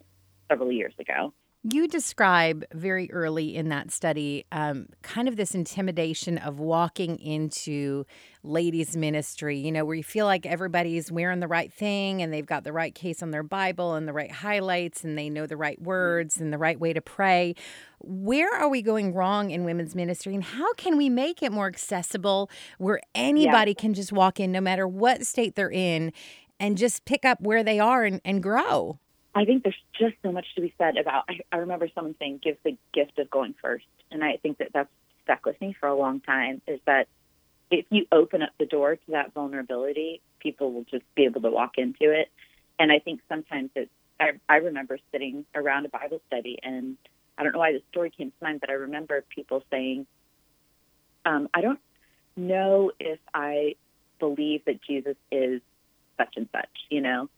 several 0.50 0.72
years 0.72 0.94
ago. 1.00 1.34
You 1.66 1.88
describe 1.88 2.66
very 2.74 3.10
early 3.10 3.56
in 3.56 3.70
that 3.70 3.90
study 3.90 4.44
um, 4.52 4.88
kind 5.02 5.30
of 5.30 5.38
this 5.38 5.56
intimidation 5.56 6.38
of 6.38 6.60
walking 6.60 7.18
into 7.20 8.06
ladies' 8.44 8.98
ministry, 8.98 9.60
you 9.60 9.72
know, 9.72 9.86
where 9.86 9.96
you 9.96 10.04
feel 10.04 10.26
like 10.26 10.46
everybody's 10.46 11.10
wearing 11.10 11.40
the 11.40 11.48
right 11.48 11.72
thing 11.72 12.22
and 12.22 12.34
they've 12.34 12.46
got 12.46 12.66
the 12.66 12.74
right 12.74 12.94
case 12.94 13.24
on 13.24 13.32
their 13.32 13.44
Bible 13.44 13.94
and 13.94 14.10
the 14.10 14.12
right 14.12 14.30
highlights 14.30 15.06
and 15.06 15.18
they 15.18 15.30
know 15.30 15.48
the 15.48 15.56
right 15.56 15.82
words 15.82 16.36
and 16.36 16.52
the 16.52 16.58
right 16.58 16.78
way 16.78 16.92
to 16.92 17.00
pray. 17.00 17.56
Where 18.00 18.54
are 18.54 18.68
we 18.68 18.82
going 18.82 19.14
wrong 19.14 19.50
in 19.50 19.64
women's 19.64 19.96
ministry 19.96 20.36
and 20.36 20.44
how 20.44 20.74
can 20.74 20.98
we 20.98 21.08
make 21.08 21.42
it 21.42 21.54
more 21.54 21.68
accessible 21.68 22.50
where 22.78 23.00
anybody 23.16 23.72
yeah. 23.72 23.82
can 23.82 23.94
just 23.94 24.12
walk 24.12 24.38
in 24.38 24.52
no 24.52 24.60
matter 24.60 24.86
what 24.86 25.26
state 25.26 25.56
they're 25.56 25.72
in 25.72 26.12
and 26.60 26.78
just 26.78 27.06
pick 27.06 27.24
up 27.24 27.40
where 27.40 27.64
they 27.64 27.80
are 27.80 28.04
and, 28.04 28.20
and 28.26 28.44
grow? 28.44 29.00
I 29.36 29.46
think 29.46 29.64
there's 29.64 29.76
just 30.00 30.16
so 30.22 30.32
much 30.32 30.46
to 30.56 30.62
be 30.62 30.74
said 30.78 30.98
about. 30.98 31.26
I, 31.28 31.40
I 31.52 31.58
remember 31.58 31.90
someone 31.94 32.16
saying, 32.20 32.42
"Give 32.44 32.58
the 32.64 32.78
gift 32.94 33.18
of 33.20 33.30
going 33.30 33.56
first. 33.62 33.86
and 34.12 34.24
I 34.24 34.38
think 34.38 34.60
that 34.60 34.70
that's 34.74 34.90
stuck 35.24 35.46
with 35.46 35.60
me 35.60 35.76
for 35.80 35.90
a 35.90 35.96
long 35.96 36.20
time. 36.20 36.62
Is 36.68 36.80
that 36.86 37.08
if 37.72 37.86
you 37.90 38.06
open 38.12 38.44
up 38.44 38.52
the 38.60 38.66
door 38.66 38.96
to 38.96 39.12
that 39.12 39.34
vulnerability, 39.34 40.22
people 40.40 40.72
will 40.72 40.84
just 40.84 41.04
be 41.16 41.24
able 41.26 41.42
to 41.42 41.50
walk 41.50 41.78
into 41.78 42.12
it. 42.12 42.30
And 42.80 42.92
I 42.92 43.00
think 43.00 43.22
sometimes 43.28 43.72
it's. 43.76 43.92
I, 44.20 44.34
I 44.48 44.58
remember 44.58 45.00
sitting 45.12 45.46
around 45.56 45.86
a 45.86 45.90
Bible 45.90 46.22
study, 46.28 46.60
and 46.62 46.98
I 47.38 47.44
don't 47.44 47.54
know 47.54 47.60
why 47.60 47.74
the 47.74 47.82
story 47.90 48.12
came 48.12 48.30
to 48.30 48.38
mind, 48.42 48.60
but 48.62 48.70
I 48.70 48.74
remember 48.74 49.24
people 49.30 49.64
saying, 49.72 50.06
um, 51.26 51.50
"I 51.54 51.62
don't 51.62 51.80
know 52.38 52.92
if 53.00 53.20
I 53.34 53.76
believe 54.20 54.66
that 54.66 54.82
Jesus 54.84 55.16
is 55.32 55.62
such 56.18 56.34
and 56.38 56.48
such," 56.52 56.70
you 56.92 57.02
know. 57.02 57.30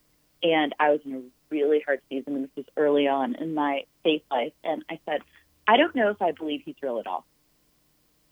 And 0.44 0.76
I 0.80 0.92
was 0.92 1.00
in 1.06 1.16
a 1.16 1.22
really 1.50 1.82
hard 1.86 2.02
season, 2.10 2.36
and 2.36 2.44
this 2.46 2.52
was 2.56 2.66
early 2.78 3.08
on 3.08 3.36
in 3.36 3.54
my 3.54 3.84
faith 4.04 4.24
life. 4.30 4.54
And 4.64 4.84
I 4.90 5.00
said, 5.06 5.22
I 5.68 5.78
don't 5.78 5.96
know 5.96 6.10
if 6.10 6.22
I 6.22 6.32
believe 6.32 6.62
he's 6.66 6.76
real 6.82 7.00
at 7.00 7.08
all. 7.08 7.26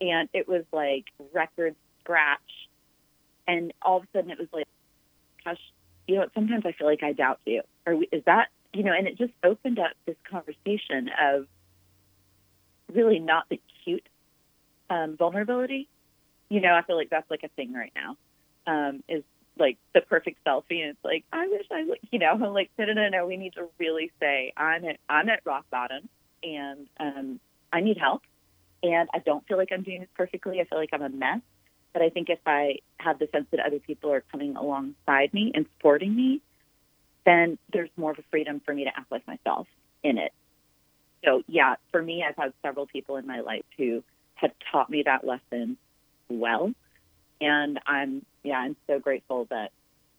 And 0.01 0.29
it 0.33 0.47
was 0.47 0.63
like 0.71 1.05
record 1.33 1.75
scratch. 2.01 2.39
And 3.47 3.73
all 3.81 3.97
of 3.97 4.03
a 4.03 4.07
sudden 4.13 4.31
it 4.31 4.39
was 4.39 4.49
like, 4.53 4.67
gosh, 5.43 5.59
you 6.07 6.15
know, 6.15 6.27
sometimes 6.33 6.65
I 6.65 6.73
feel 6.73 6.87
like 6.87 7.03
I 7.03 7.13
doubt 7.13 7.39
you. 7.45 7.61
Or 7.85 7.93
is 8.11 8.23
that, 8.25 8.49
you 8.73 8.83
know, 8.83 8.93
and 8.93 9.07
it 9.07 9.17
just 9.17 9.33
opened 9.43 9.79
up 9.79 9.91
this 10.05 10.15
conversation 10.29 11.09
of 11.19 11.47
really 12.93 13.19
not 13.19 13.45
the 13.49 13.59
cute 13.83 14.07
um, 14.89 15.17
vulnerability. 15.17 15.87
You 16.49 16.61
know, 16.61 16.73
I 16.73 16.81
feel 16.83 16.95
like 16.95 17.09
that's 17.09 17.29
like 17.29 17.43
a 17.43 17.49
thing 17.49 17.73
right 17.73 17.93
now. 17.95 18.17
Um, 18.65 19.03
is 19.09 19.23
like 19.57 19.77
the 19.93 20.01
perfect 20.01 20.43
selfie 20.45 20.81
and 20.81 20.89
it's 20.91 21.03
like 21.03 21.23
I 21.31 21.47
wish 21.47 21.65
I 21.71 21.85
you 22.11 22.19
know 22.19 22.31
I'm 22.31 22.53
like 22.53 22.71
no 22.77 22.85
no 22.85 22.93
no 22.93 23.09
no 23.09 23.27
we 23.27 23.37
need 23.37 23.53
to 23.53 23.67
really 23.79 24.11
say 24.19 24.53
I'm 24.57 24.83
at 24.85 24.97
I'm 25.07 25.29
at 25.29 25.41
rock 25.45 25.65
bottom 25.69 26.09
and 26.43 26.87
um 26.99 27.39
I 27.71 27.81
need 27.81 27.97
help 27.97 28.23
and 28.81 29.09
I 29.13 29.19
don't 29.19 29.45
feel 29.47 29.57
like 29.57 29.69
I'm 29.71 29.83
doing 29.83 30.01
this 30.01 30.09
perfectly 30.15 30.59
I 30.59 30.63
feel 30.63 30.79
like 30.79 30.89
I'm 30.91 31.03
a 31.03 31.09
mess 31.09 31.41
but 31.93 32.01
I 32.01 32.09
think 32.09 32.29
if 32.29 32.39
I 32.45 32.79
have 32.97 33.19
the 33.19 33.27
sense 33.31 33.45
that 33.51 33.59
other 33.59 33.79
people 33.79 34.11
are 34.11 34.23
coming 34.31 34.55
alongside 34.55 35.33
me 35.33 35.51
and 35.53 35.65
supporting 35.77 36.15
me 36.15 36.41
then 37.25 37.57
there's 37.71 37.89
more 37.95 38.11
of 38.11 38.19
a 38.19 38.23
freedom 38.31 38.61
for 38.65 38.73
me 38.73 38.85
to 38.85 38.89
act 38.89 39.11
like 39.11 39.25
myself 39.27 39.67
in 40.03 40.17
it. 40.17 40.33
So 41.23 41.43
yeah 41.47 41.75
for 41.91 42.01
me 42.01 42.25
I've 42.27 42.37
had 42.37 42.53
several 42.63 42.87
people 42.87 43.17
in 43.17 43.27
my 43.27 43.41
life 43.41 43.65
who 43.77 44.03
have 44.35 44.51
taught 44.71 44.89
me 44.89 45.03
that 45.03 45.23
lesson 45.23 45.77
well 46.27 46.73
and 47.43 47.79
I'm 47.85 48.25
yeah, 48.43 48.57
I'm 48.57 48.75
so 48.87 48.99
grateful 48.99 49.45
that 49.49 49.71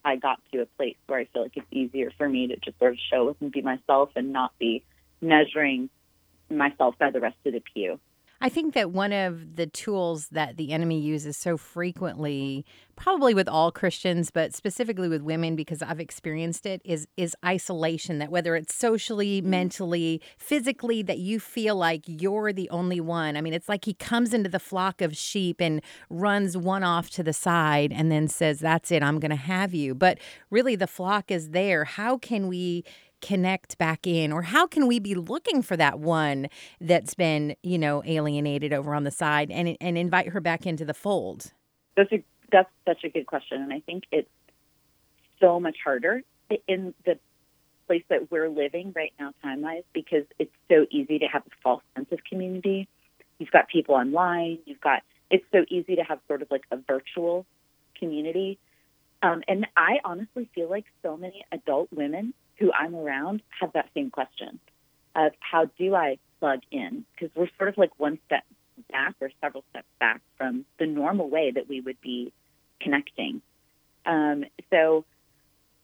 I 0.04 0.16
got 0.16 0.40
to 0.52 0.62
a 0.62 0.66
place 0.66 0.96
where 1.06 1.20
I 1.20 1.24
feel 1.24 1.42
like 1.42 1.56
it's 1.56 1.66
easier 1.70 2.12
for 2.16 2.28
me 2.28 2.48
to 2.48 2.56
just 2.56 2.78
sort 2.78 2.92
of 2.92 2.98
show 3.10 3.28
up 3.30 3.36
and 3.40 3.50
be 3.50 3.62
myself 3.62 4.10
and 4.16 4.32
not 4.32 4.52
be 4.58 4.82
measuring 5.20 5.88
myself 6.50 6.94
by 6.98 7.10
the 7.10 7.20
rest 7.20 7.36
of 7.46 7.52
the 7.54 7.62
pew. 7.72 7.98
I 8.44 8.50
think 8.50 8.74
that 8.74 8.90
one 8.90 9.14
of 9.14 9.56
the 9.56 9.66
tools 9.66 10.28
that 10.28 10.58
the 10.58 10.72
enemy 10.72 11.00
uses 11.00 11.34
so 11.34 11.56
frequently, 11.56 12.66
probably 12.94 13.32
with 13.32 13.48
all 13.48 13.72
Christians, 13.72 14.30
but 14.30 14.52
specifically 14.52 15.08
with 15.08 15.22
women 15.22 15.56
because 15.56 15.80
I've 15.80 15.98
experienced 15.98 16.66
it, 16.66 16.82
is 16.84 17.08
is 17.16 17.34
isolation. 17.42 18.18
That 18.18 18.30
whether 18.30 18.54
it's 18.54 18.74
socially, 18.74 19.40
mm-hmm. 19.40 19.48
mentally, 19.48 20.20
physically, 20.36 21.00
that 21.04 21.16
you 21.16 21.40
feel 21.40 21.74
like 21.74 22.02
you're 22.06 22.52
the 22.52 22.68
only 22.68 23.00
one. 23.00 23.38
I 23.38 23.40
mean, 23.40 23.54
it's 23.54 23.70
like 23.70 23.86
he 23.86 23.94
comes 23.94 24.34
into 24.34 24.50
the 24.50 24.60
flock 24.60 25.00
of 25.00 25.16
sheep 25.16 25.58
and 25.58 25.80
runs 26.10 26.54
one 26.54 26.84
off 26.84 27.08
to 27.12 27.22
the 27.22 27.32
side 27.32 27.94
and 27.94 28.12
then 28.12 28.28
says, 28.28 28.60
That's 28.60 28.92
it, 28.92 29.02
I'm 29.02 29.20
gonna 29.20 29.36
have 29.36 29.72
you. 29.72 29.94
But 29.94 30.18
really 30.50 30.76
the 30.76 30.86
flock 30.86 31.30
is 31.30 31.52
there. 31.52 31.84
How 31.86 32.18
can 32.18 32.48
we 32.48 32.84
connect 33.24 33.78
back 33.78 34.06
in? 34.06 34.32
Or 34.32 34.42
how 34.42 34.66
can 34.66 34.86
we 34.86 34.98
be 34.98 35.14
looking 35.14 35.62
for 35.62 35.76
that 35.76 35.98
one 35.98 36.48
that's 36.80 37.14
been 37.14 37.56
you 37.62 37.78
know 37.78 38.02
alienated 38.04 38.72
over 38.72 38.94
on 38.94 39.04
the 39.04 39.10
side 39.10 39.50
and 39.50 39.76
and 39.80 39.98
invite 39.98 40.28
her 40.28 40.40
back 40.40 40.66
into 40.66 40.84
the 40.84 40.94
fold? 40.94 41.52
That's 41.96 42.12
a 42.12 42.22
that's 42.52 42.70
such 42.86 43.04
a 43.04 43.08
good 43.08 43.26
question 43.26 43.60
and 43.62 43.72
i 43.72 43.80
think 43.80 44.04
it's 44.12 44.28
so 45.40 45.58
much 45.58 45.76
harder 45.82 46.22
in 46.68 46.94
the 47.04 47.18
place 47.86 48.04
that 48.08 48.30
we're 48.30 48.48
living 48.48 48.92
right 48.94 49.12
now 49.18 49.32
time 49.42 49.60
wise 49.60 49.82
because 49.92 50.24
it's 50.38 50.54
so 50.68 50.86
easy 50.90 51.18
to 51.18 51.26
have 51.26 51.42
a 51.46 51.50
false 51.62 51.82
sense 51.94 52.06
of 52.12 52.18
community. 52.24 52.88
You've 53.38 53.50
got 53.50 53.68
people 53.68 53.94
online 53.94 54.58
you've 54.64 54.80
got 54.80 55.02
it's 55.30 55.44
so 55.52 55.64
easy 55.68 55.96
to 55.96 56.02
have 56.02 56.20
sort 56.28 56.42
of 56.42 56.50
like 56.50 56.64
a 56.70 56.76
virtual 56.76 57.44
community. 57.98 58.58
Um, 59.22 59.42
and 59.48 59.66
i 59.76 59.98
honestly 60.04 60.48
feel 60.54 60.70
like 60.70 60.84
so 61.02 61.16
many 61.16 61.44
adult 61.50 61.88
women 61.92 62.34
who 62.58 62.72
I'm 62.72 62.94
around 62.94 63.42
have 63.60 63.72
that 63.72 63.88
same 63.94 64.10
question 64.10 64.60
of 65.14 65.32
how 65.40 65.66
do 65.78 65.94
I 65.94 66.18
plug 66.40 66.60
in? 66.70 67.04
Because 67.14 67.34
we're 67.36 67.48
sort 67.56 67.68
of 67.68 67.78
like 67.78 67.90
one 67.98 68.18
step 68.26 68.44
back 68.90 69.14
or 69.20 69.30
several 69.40 69.64
steps 69.70 69.86
back 70.00 70.20
from 70.36 70.64
the 70.78 70.86
normal 70.86 71.28
way 71.28 71.52
that 71.52 71.68
we 71.68 71.80
would 71.80 72.00
be 72.00 72.32
connecting. 72.80 73.40
Um, 74.06 74.44
so 74.70 75.04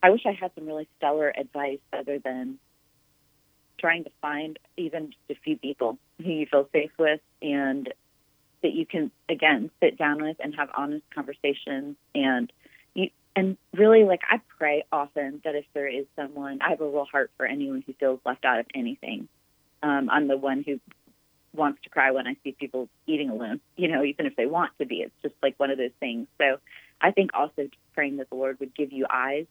I 0.03 0.11
wish 0.11 0.23
I 0.27 0.33
had 0.33 0.51
some 0.55 0.67
really 0.67 0.89
stellar 0.99 1.33
advice 1.37 1.79
other 1.93 2.19
than 2.19 2.59
trying 3.79 4.05
to 4.05 4.11
find 4.21 4.59
even 4.77 5.11
just 5.11 5.39
a 5.39 5.43
few 5.43 5.57
people 5.57 5.99
who 6.19 6.31
you 6.31 6.47
feel 6.47 6.69
safe 6.73 6.91
with 6.99 7.21
and 7.41 7.93
that 8.63 8.73
you 8.73 8.85
can 8.85 9.11
again 9.29 9.71
sit 9.81 9.97
down 9.97 10.23
with 10.23 10.37
and 10.41 10.55
have 10.55 10.69
honest 10.77 11.05
conversations 11.15 11.97
and 12.15 12.53
and 13.37 13.57
really 13.75 14.05
like 14.05 14.21
I 14.29 14.41
pray 14.59 14.85
often 14.91 15.41
that 15.45 15.55
if 15.55 15.65
there 15.75 15.89
is 15.89 16.07
someone, 16.17 16.61
I 16.63 16.71
have 16.71 16.81
a 16.81 16.89
real 16.89 17.07
heart 17.11 17.31
for 17.37 17.47
anyone 17.47 17.83
who 17.87 17.93
feels 17.95 18.21
left 18.25 18.45
out 18.45 18.61
of 18.61 18.67
anything. 18.75 19.29
Um, 19.83 20.11
I'm 20.11 20.29
the 20.29 20.37
one 20.37 20.63
who 20.67 20.81
wants 21.55 21.83
to 21.83 21.89
cry 21.91 22.11
when 22.11 22.27
I 22.27 22.37
see 22.45 22.53
people 22.53 22.89
eating 23.07 23.31
alone, 23.31 23.61
you 23.77 23.89
know, 23.89 24.05
even 24.05 24.27
if 24.27 24.37
they 24.37 24.47
want 24.47 24.73
to 24.79 24.87
be. 24.87 24.97
It's 24.97 25.15
just 25.23 25.35
like 25.43 25.59
one 25.59 25.71
of 25.71 25.79
those 25.79 25.91
things. 26.01 26.27
So 26.39 26.59
I 27.01 27.11
think 27.13 27.31
also 27.35 27.69
praying 27.95 28.19
that 28.19 28.31
the 28.31 28.37
Lord 28.37 28.61
would 28.61 28.75
give 28.75 28.93
you 28.93 29.07
eyes 29.11 29.47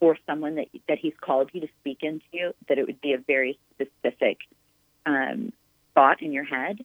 for 0.00 0.16
someone 0.26 0.56
that 0.56 0.66
that 0.88 0.98
He's 0.98 1.14
called 1.20 1.50
you 1.52 1.60
to 1.60 1.68
speak 1.80 1.98
into, 2.02 2.54
that 2.68 2.78
it 2.78 2.86
would 2.86 3.00
be 3.00 3.12
a 3.12 3.18
very 3.18 3.58
specific 3.74 4.38
um, 5.06 5.52
thought 5.94 6.22
in 6.22 6.32
your 6.32 6.44
head. 6.44 6.84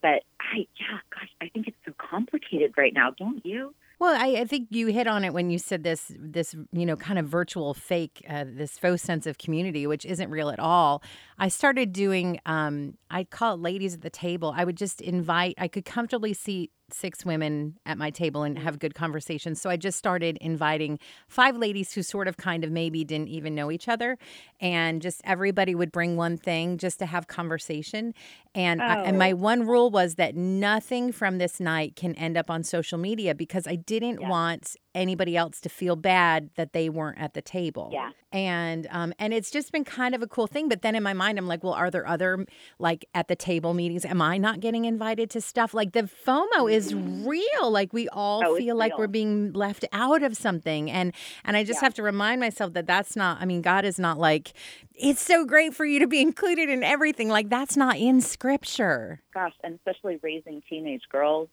But 0.00 0.22
I, 0.40 0.66
yeah, 0.78 0.98
gosh, 1.10 1.30
I 1.40 1.48
think 1.48 1.68
it's 1.68 1.76
so 1.84 1.92
complicated 1.98 2.74
right 2.76 2.94
now, 2.94 3.10
don't 3.10 3.44
you? 3.44 3.74
Well, 3.98 4.14
I, 4.14 4.40
I, 4.40 4.44
think 4.44 4.68
you 4.70 4.88
hit 4.88 5.06
on 5.06 5.24
it 5.24 5.32
when 5.32 5.48
you 5.48 5.58
said 5.58 5.82
this, 5.82 6.12
this 6.18 6.54
you 6.70 6.84
know, 6.84 6.96
kind 6.96 7.18
of 7.18 7.26
virtual 7.26 7.72
fake, 7.72 8.22
uh, 8.28 8.44
this 8.46 8.78
faux 8.78 9.00
sense 9.02 9.26
of 9.26 9.38
community, 9.38 9.86
which 9.86 10.04
isn't 10.04 10.28
real 10.28 10.50
at 10.50 10.58
all. 10.58 11.02
I 11.38 11.48
started 11.48 11.92
doing, 11.92 12.40
um, 12.46 12.94
I 13.10 13.24
call 13.24 13.54
it 13.54 13.60
ladies 13.60 13.94
at 13.94 14.00
the 14.00 14.10
table. 14.10 14.54
I 14.56 14.64
would 14.64 14.76
just 14.76 15.00
invite, 15.00 15.54
I 15.58 15.68
could 15.68 15.84
comfortably 15.84 16.32
see 16.32 16.70
six 16.90 17.24
women 17.24 17.76
at 17.84 17.98
my 17.98 18.10
table 18.10 18.42
and 18.42 18.58
have 18.58 18.78
good 18.78 18.94
conversations. 18.94 19.60
So 19.60 19.68
I 19.68 19.76
just 19.76 19.98
started 19.98 20.38
inviting 20.40 20.98
five 21.28 21.56
ladies 21.56 21.92
who 21.92 22.02
sort 22.02 22.28
of 22.28 22.36
kind 22.36 22.64
of 22.64 22.70
maybe 22.70 23.04
didn't 23.04 23.28
even 23.28 23.54
know 23.54 23.70
each 23.70 23.88
other 23.88 24.18
and 24.60 25.02
just 25.02 25.20
everybody 25.24 25.74
would 25.74 25.90
bring 25.90 26.16
one 26.16 26.36
thing 26.36 26.78
just 26.78 26.98
to 27.00 27.06
have 27.06 27.26
conversation. 27.26 28.14
And 28.54 28.80
oh. 28.80 28.84
I, 28.84 29.02
and 29.02 29.18
my 29.18 29.32
oh. 29.32 29.36
one 29.36 29.66
rule 29.66 29.90
was 29.90 30.14
that 30.14 30.36
nothing 30.36 31.12
from 31.12 31.38
this 31.38 31.58
night 31.60 31.96
can 31.96 32.14
end 32.14 32.36
up 32.36 32.50
on 32.50 32.62
social 32.62 32.98
media 32.98 33.34
because 33.34 33.66
I 33.66 33.74
didn't 33.74 34.20
yeah. 34.20 34.28
want 34.28 34.76
anybody 34.96 35.36
else 35.36 35.60
to 35.60 35.68
feel 35.68 35.94
bad 35.94 36.50
that 36.56 36.72
they 36.72 36.88
weren't 36.88 37.18
at 37.18 37.34
the 37.34 37.42
table. 37.42 37.90
Yeah. 37.92 38.10
And 38.32 38.88
um 38.90 39.12
and 39.18 39.32
it's 39.32 39.50
just 39.50 39.70
been 39.70 39.84
kind 39.84 40.14
of 40.14 40.22
a 40.22 40.26
cool 40.26 40.46
thing. 40.46 40.68
But 40.68 40.82
then 40.82 40.96
in 40.96 41.02
my 41.02 41.12
mind, 41.12 41.38
I'm 41.38 41.46
like, 41.46 41.62
well, 41.62 41.74
are 41.74 41.90
there 41.90 42.06
other 42.06 42.46
like 42.78 43.04
at 43.14 43.28
the 43.28 43.36
table 43.36 43.74
meetings? 43.74 44.04
Am 44.04 44.20
I 44.20 44.38
not 44.38 44.60
getting 44.60 44.84
invited 44.86 45.30
to 45.30 45.40
stuff? 45.40 45.74
Like 45.74 45.92
the 45.92 46.10
FOMO 46.26 46.72
is 46.72 46.92
mm-hmm. 46.92 47.28
real. 47.28 47.70
Like 47.70 47.92
we 47.92 48.08
all 48.08 48.42
oh, 48.44 48.56
feel 48.56 48.74
like 48.74 48.98
we're 48.98 49.06
being 49.06 49.52
left 49.52 49.84
out 49.92 50.22
of 50.22 50.36
something. 50.36 50.90
And 50.90 51.12
and 51.44 51.56
I 51.56 51.62
just 51.62 51.78
yeah. 51.78 51.86
have 51.86 51.94
to 51.94 52.02
remind 52.02 52.40
myself 52.40 52.72
that 52.72 52.86
that's 52.86 53.14
not. 53.14 53.40
I 53.40 53.44
mean, 53.44 53.62
God 53.62 53.84
is 53.84 53.98
not 53.98 54.18
like 54.18 54.54
it's 54.94 55.22
so 55.22 55.44
great 55.44 55.74
for 55.74 55.84
you 55.84 56.00
to 56.00 56.06
be 56.06 56.20
included 56.28 56.70
in 56.70 56.82
everything. 56.82 57.28
Like 57.28 57.50
that's 57.50 57.76
not 57.76 57.98
in 57.98 58.20
Scripture. 58.20 59.20
Gosh, 59.34 59.54
and 59.62 59.74
especially 59.74 60.18
raising 60.22 60.62
teenage 60.68 61.02
girls 61.10 61.48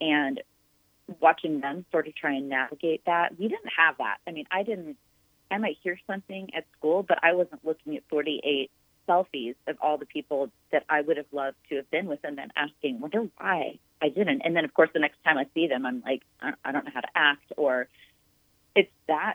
and 0.00 0.40
watching 1.20 1.60
them 1.60 1.84
sort 1.90 2.06
of 2.06 2.14
try 2.14 2.34
and 2.34 2.48
navigate 2.48 3.02
that. 3.06 3.38
We 3.38 3.48
didn't 3.48 3.70
have 3.76 3.96
that. 3.98 4.18
I 4.26 4.32
mean, 4.32 4.46
I 4.50 4.62
didn't. 4.62 4.96
I 5.50 5.58
might 5.58 5.76
hear 5.82 5.98
something 6.06 6.50
at 6.54 6.64
school, 6.78 7.02
but 7.02 7.18
I 7.22 7.34
wasn't 7.34 7.64
looking 7.64 7.96
at 7.96 8.02
48 8.08 8.70
selfies 9.08 9.54
of 9.66 9.76
all 9.82 9.98
the 9.98 10.06
people 10.06 10.50
that 10.70 10.84
I 10.88 11.02
would 11.02 11.16
have 11.18 11.26
loved 11.32 11.56
to 11.68 11.76
have 11.76 11.90
been 11.90 12.06
with, 12.06 12.20
and 12.24 12.38
then 12.38 12.50
asking, 12.56 13.00
wonder 13.00 13.28
why 13.36 13.78
I 14.00 14.08
didn't. 14.08 14.42
And 14.44 14.56
then, 14.56 14.64
of 14.64 14.72
course, 14.72 14.90
the 14.94 15.00
next 15.00 15.22
time 15.24 15.36
I 15.36 15.46
see 15.54 15.66
them, 15.66 15.84
I'm 15.84 16.02
like, 16.04 16.22
I 16.40 16.72
don't 16.72 16.84
know 16.84 16.90
how 16.94 17.00
to 17.00 17.08
act, 17.14 17.52
or 17.56 17.88
it's 18.74 18.90
that 19.08 19.34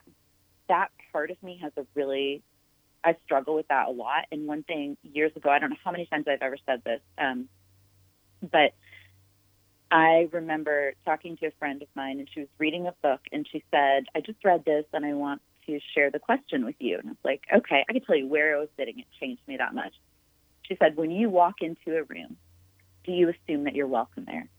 that 0.67 0.89
part 1.13 1.31
of 1.31 1.41
me 1.41 1.59
has 1.61 1.71
a 1.77 1.85
really 1.95 2.41
I 3.03 3.15
struggle 3.25 3.55
with 3.55 3.67
that 3.69 3.87
a 3.87 3.91
lot. 3.91 4.25
And 4.31 4.47
one 4.47 4.63
thing 4.63 4.97
years 5.03 5.31
ago, 5.35 5.49
I 5.49 5.59
don't 5.59 5.69
know 5.69 5.77
how 5.83 5.91
many 5.91 6.05
times 6.07 6.25
I've 6.27 6.41
ever 6.41 6.57
said 6.65 6.83
this, 6.83 6.99
um, 7.17 7.47
but 8.41 8.73
I 9.89 10.27
remember 10.31 10.93
talking 11.05 11.37
to 11.37 11.47
a 11.47 11.51
friend 11.51 11.81
of 11.81 11.87
mine, 11.95 12.19
and 12.19 12.29
she 12.33 12.41
was 12.41 12.49
reading 12.57 12.87
a 12.87 12.93
book, 13.01 13.21
and 13.31 13.47
she 13.47 13.63
said, 13.71 14.05
"I 14.13 14.21
just 14.21 14.43
read 14.43 14.65
this, 14.65 14.85
and 14.93 15.05
I 15.05 15.13
want 15.13 15.41
to 15.65 15.79
share 15.93 16.11
the 16.11 16.19
question 16.19 16.65
with 16.65 16.75
you." 16.79 16.97
And 16.97 17.07
I 17.07 17.11
was 17.11 17.23
like, 17.23 17.43
"Okay, 17.53 17.85
I 17.87 17.93
can 17.93 18.01
tell 18.01 18.15
you 18.15 18.27
where 18.27 18.55
I 18.55 18.59
was 18.59 18.69
sitting. 18.75 18.99
It 18.99 19.05
changed 19.19 19.41
me 19.47 19.57
that 19.57 19.73
much." 19.73 19.93
She 20.63 20.75
said, 20.75 20.97
"When 20.97 21.11
you 21.11 21.29
walk 21.29 21.61
into 21.61 21.97
a 21.97 22.03
room, 22.03 22.37
do 23.05 23.13
you 23.13 23.29
assume 23.29 23.63
that 23.63 23.75
you're 23.75 23.87
welcome 23.87 24.25
there?" 24.25 24.49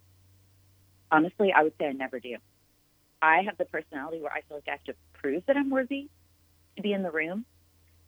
Honestly, 1.11 1.53
I 1.53 1.63
would 1.63 1.77
say 1.79 1.89
I 1.89 1.93
never 1.93 2.21
do. 2.21 2.39
I 3.21 3.43
have 3.43 3.59
the 3.59 3.65
personality 3.67 4.21
where 4.21 4.33
I 4.33 4.43
feel 4.43 4.57
like 4.59 4.69
I 4.69 4.73
have 4.73 4.85
to 4.85 4.95
prove 5.15 5.45
that 5.47 5.57
I'm 5.57 5.71
worthy 5.71 6.09
to 6.77 6.83
be 6.83 6.93
in 6.93 7.03
the 7.03 7.11
room. 7.11 7.45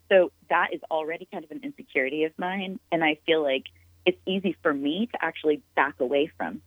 So 0.08 0.32
that 0.48 0.72
is 0.72 0.80
already 0.90 1.26
kind 1.26 1.44
of 1.44 1.50
an 1.50 1.60
insecurity 1.62 2.24
of 2.24 2.38
mine, 2.38 2.80
and 2.90 3.04
I 3.04 3.16
feel 3.26 3.42
like 3.42 3.66
it's 4.06 4.20
easy 4.26 4.56
for 4.62 4.72
me 4.72 5.06
to 5.06 5.24
actually 5.24 5.62
back 5.74 6.00
away 6.00 6.26
from 6.26 6.62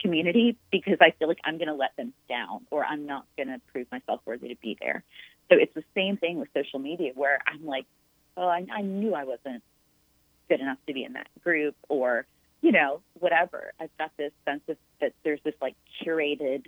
community 0.00 0.56
because 0.70 0.98
I 1.00 1.12
feel 1.18 1.28
like 1.28 1.40
I'm 1.44 1.58
going 1.58 1.68
to 1.68 1.74
let 1.74 1.96
them 1.96 2.12
down 2.28 2.66
or 2.70 2.84
I'm 2.84 3.06
not 3.06 3.26
going 3.36 3.48
to 3.48 3.60
prove 3.72 3.86
myself 3.90 4.20
worthy 4.24 4.48
to 4.48 4.56
be 4.56 4.76
there. 4.80 5.02
So 5.48 5.56
it's 5.58 5.74
the 5.74 5.84
same 5.94 6.16
thing 6.16 6.38
with 6.38 6.48
social 6.54 6.78
media 6.78 7.12
where 7.14 7.40
I'm 7.46 7.66
like, 7.66 7.86
oh, 8.36 8.46
I, 8.46 8.66
I 8.72 8.82
knew 8.82 9.14
I 9.14 9.24
wasn't 9.24 9.62
good 10.48 10.60
enough 10.60 10.78
to 10.86 10.94
be 10.94 11.04
in 11.04 11.14
that 11.14 11.28
group 11.42 11.74
or, 11.88 12.26
you 12.60 12.72
know, 12.72 13.00
whatever. 13.18 13.72
I've 13.80 13.96
got 13.98 14.12
this 14.16 14.32
sense 14.44 14.62
of 14.68 14.76
that 15.00 15.12
there's 15.24 15.40
this 15.44 15.54
like 15.60 15.74
curated 16.02 16.66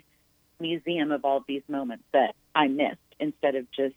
museum 0.61 1.13
of 1.13 1.25
all 1.25 1.45
these 1.47 1.63
moments 1.69 2.05
that 2.13 2.35
I 2.55 2.69
missed 2.69 2.99
instead 3.19 3.55
of 3.55 3.71
just 3.73 3.95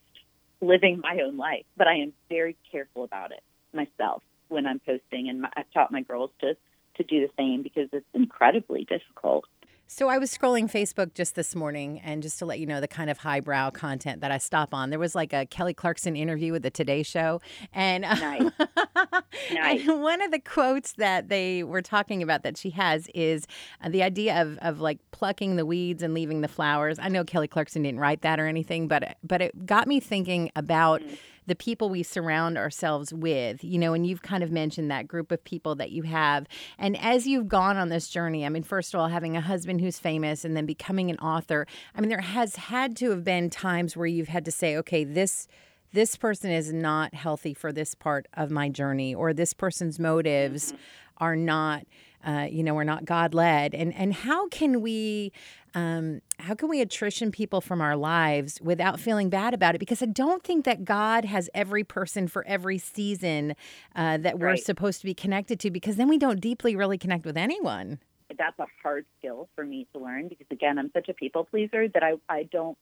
living 0.61 0.99
my 1.01 1.21
own 1.23 1.37
life. 1.37 1.65
But 1.77 1.87
I 1.87 1.95
am 1.97 2.13
very 2.29 2.55
careful 2.71 3.03
about 3.03 3.31
it 3.31 3.43
myself 3.73 4.23
when 4.47 4.65
I'm 4.65 4.79
posting, 4.79 5.29
and 5.29 5.41
my, 5.41 5.49
I've 5.55 5.71
taught 5.73 5.91
my 5.91 6.01
girls 6.01 6.31
to 6.41 6.55
to 6.95 7.03
do 7.03 7.21
the 7.21 7.29
same 7.37 7.63
because 7.63 7.89
it's 7.91 8.05
incredibly 8.13 8.85
difficult. 8.85 9.45
So 9.87 10.09
I 10.09 10.17
was 10.17 10.35
scrolling 10.35 10.69
Facebook 10.69 11.13
just 11.13 11.35
this 11.35 11.53
morning, 11.53 12.01
and 12.03 12.23
just 12.23 12.39
to 12.39 12.45
let 12.45 12.59
you 12.59 12.65
know 12.65 12.81
the 12.81 12.87
kind 12.87 13.07
of 13.07 13.19
highbrow 13.19 13.69
content 13.69 14.21
that 14.21 14.31
I 14.31 14.39
stop 14.39 14.73
on, 14.73 14.89
there 14.89 14.97
was 14.97 15.13
like 15.13 15.31
a 15.31 15.45
Kelly 15.45 15.75
Clarkson 15.75 16.15
interview 16.15 16.51
with 16.51 16.63
the 16.63 16.71
Today 16.71 17.03
Show, 17.03 17.39
and 17.71 18.01
nice. 18.01 18.51
nice. 19.53 19.87
and 19.87 20.01
one 20.01 20.23
of 20.23 20.31
the 20.31 20.39
quotes 20.39 20.93
that 20.93 21.29
they 21.29 21.63
were 21.63 21.83
talking 21.83 22.23
about 22.23 22.41
that 22.41 22.57
she 22.57 22.71
has 22.71 23.07
is 23.13 23.45
uh, 23.83 23.89
the 23.89 24.01
idea 24.01 24.41
of 24.41 24.57
of 24.57 24.81
like 24.81 24.99
plucking 25.11 25.55
the 25.55 25.67
weeds 25.67 26.01
and 26.01 26.15
leaving 26.15 26.41
the 26.41 26.47
flowers. 26.47 26.97
I 26.97 27.09
know 27.09 27.23
Kelly 27.23 27.47
Clarkson 27.47 27.83
didn't 27.83 27.99
write 27.99 28.21
that 28.21 28.39
or 28.39 28.47
anything, 28.47 28.87
but 28.87 29.17
but 29.23 29.39
it 29.39 29.67
got 29.67 29.87
me 29.87 29.99
thinking 29.99 30.51
about. 30.55 31.01
Mm 31.01 31.17
the 31.47 31.55
people 31.55 31.89
we 31.89 32.03
surround 32.03 32.57
ourselves 32.57 33.13
with, 33.13 33.63
you 33.63 33.77
know, 33.77 33.93
and 33.93 34.05
you've 34.05 34.21
kind 34.21 34.43
of 34.43 34.51
mentioned 34.51 34.89
that 34.91 35.07
group 35.07 35.31
of 35.31 35.43
people 35.43 35.75
that 35.75 35.91
you 35.91 36.03
have. 36.03 36.47
And 36.77 36.97
as 36.97 37.27
you've 37.27 37.47
gone 37.47 37.77
on 37.77 37.89
this 37.89 38.07
journey, 38.07 38.45
I 38.45 38.49
mean, 38.49 38.63
first 38.63 38.93
of 38.93 38.99
all, 38.99 39.07
having 39.07 39.37
a 39.37 39.41
husband 39.41 39.81
who's 39.81 39.99
famous 39.99 40.43
and 40.43 40.55
then 40.55 40.65
becoming 40.65 41.09
an 41.09 41.17
author, 41.19 41.67
I 41.95 42.01
mean, 42.01 42.09
there 42.09 42.21
has 42.21 42.55
had 42.55 42.95
to 42.97 43.09
have 43.11 43.23
been 43.23 43.49
times 43.49 43.95
where 43.95 44.07
you've 44.07 44.27
had 44.27 44.45
to 44.45 44.51
say, 44.51 44.77
okay, 44.77 45.03
this 45.03 45.47
this 45.93 46.17
person 46.17 46.51
is 46.51 46.73
not 46.73 47.13
healthy 47.13 47.53
for 47.53 47.71
this 47.71 47.95
part 47.95 48.27
of 48.33 48.51
my 48.51 48.67
journey 48.67 49.15
or 49.15 49.33
this 49.33 49.53
person's 49.53 49.97
motives 49.97 50.73
mm-hmm. 50.73 51.23
are 51.23 51.37
not 51.37 51.85
uh, 52.25 52.47
you 52.49 52.63
know, 52.63 52.73
we're 52.73 52.83
not 52.83 53.05
God 53.05 53.33
led. 53.33 53.75
And 53.75 53.93
and 53.93 54.13
how 54.13 54.47
can 54.49 54.81
we 54.81 55.31
um, 55.75 56.21
how 56.39 56.55
can 56.55 56.69
we 56.69 56.81
attrition 56.81 57.31
people 57.31 57.61
from 57.61 57.81
our 57.81 57.95
lives 57.95 58.59
without 58.61 58.99
feeling 58.99 59.29
bad 59.29 59.53
about 59.53 59.75
it? 59.75 59.79
Because 59.79 60.01
I 60.01 60.07
don't 60.07 60.43
think 60.43 60.65
that 60.65 60.85
God 60.85 61.25
has 61.25 61.49
every 61.53 61.83
person 61.83 62.27
for 62.27 62.45
every 62.47 62.77
season 62.77 63.55
uh, 63.95 64.17
that 64.17 64.39
we're 64.39 64.47
right. 64.47 64.59
supposed 64.63 64.99
to 65.01 65.05
be 65.05 65.13
connected 65.13 65.59
to, 65.61 65.71
because 65.71 65.95
then 65.95 66.07
we 66.07 66.17
don't 66.17 66.39
deeply 66.39 66.75
really 66.75 66.97
connect 66.97 67.25
with 67.25 67.37
anyone. 67.37 67.99
That's 68.37 68.57
a 68.59 68.65
hard 68.81 69.05
skill 69.19 69.49
for 69.55 69.63
me 69.63 69.87
to 69.93 69.99
learn 69.99 70.27
because 70.27 70.47
again, 70.51 70.79
I'm 70.79 70.91
such 70.93 71.09
a 71.09 71.13
people 71.13 71.45
pleaser 71.45 71.87
that 71.87 72.03
I 72.03 72.13
I 72.27 72.43
don't 72.43 72.77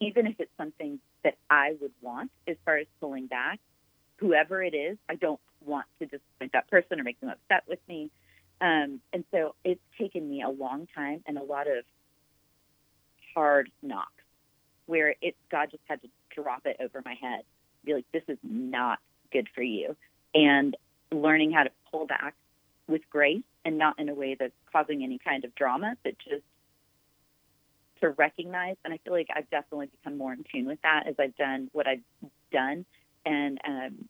even 0.00 0.26
if 0.26 0.36
it's 0.38 0.52
something 0.56 1.00
that 1.24 1.34
I 1.50 1.74
would 1.80 1.92
want 2.00 2.30
as 2.46 2.56
far 2.64 2.76
as 2.76 2.86
pulling 3.00 3.26
back, 3.26 3.58
whoever 4.16 4.62
it 4.62 4.74
is, 4.74 4.98
I 5.08 5.14
don't 5.14 5.40
want 5.64 5.86
to 5.98 6.06
disappoint 6.06 6.52
that 6.52 6.68
person 6.68 7.00
or 7.00 7.04
make 7.04 7.18
them 7.20 7.30
upset 7.30 7.64
with 7.66 7.80
me. 7.88 8.10
Um, 8.60 9.00
and 9.12 9.24
so 9.30 9.54
it's 9.64 9.80
taken 9.98 10.28
me 10.28 10.42
a 10.42 10.50
long 10.50 10.86
time 10.94 11.22
and 11.26 11.38
a 11.38 11.42
lot 11.42 11.66
of 11.66 11.84
hard 13.38 13.70
knocks 13.82 14.10
where 14.86 15.14
it 15.22 15.36
God 15.48 15.70
just 15.70 15.82
had 15.86 16.02
to 16.02 16.08
drop 16.34 16.66
it 16.66 16.76
over 16.80 17.02
my 17.04 17.14
head, 17.14 17.42
be 17.84 17.94
like, 17.94 18.06
this 18.12 18.24
is 18.26 18.38
not 18.42 18.98
good 19.32 19.48
for 19.54 19.62
you. 19.62 19.94
And 20.34 20.76
learning 21.12 21.52
how 21.52 21.62
to 21.62 21.70
pull 21.92 22.06
back 22.06 22.34
with 22.88 23.02
grace 23.10 23.44
and 23.64 23.78
not 23.78 24.00
in 24.00 24.08
a 24.08 24.14
way 24.14 24.36
that's 24.38 24.52
causing 24.72 25.04
any 25.04 25.18
kind 25.18 25.44
of 25.44 25.54
drama, 25.54 25.96
but 26.02 26.14
just 26.18 26.42
to 28.00 28.10
recognize. 28.10 28.76
And 28.84 28.92
I 28.92 28.98
feel 29.04 29.12
like 29.12 29.28
I've 29.34 29.48
definitely 29.50 29.90
become 30.02 30.18
more 30.18 30.32
in 30.32 30.44
tune 30.52 30.66
with 30.66 30.82
that 30.82 31.06
as 31.06 31.14
I've 31.20 31.36
done 31.36 31.70
what 31.72 31.86
I've 31.86 32.02
done. 32.50 32.84
And 33.24 33.60
um, 33.64 34.08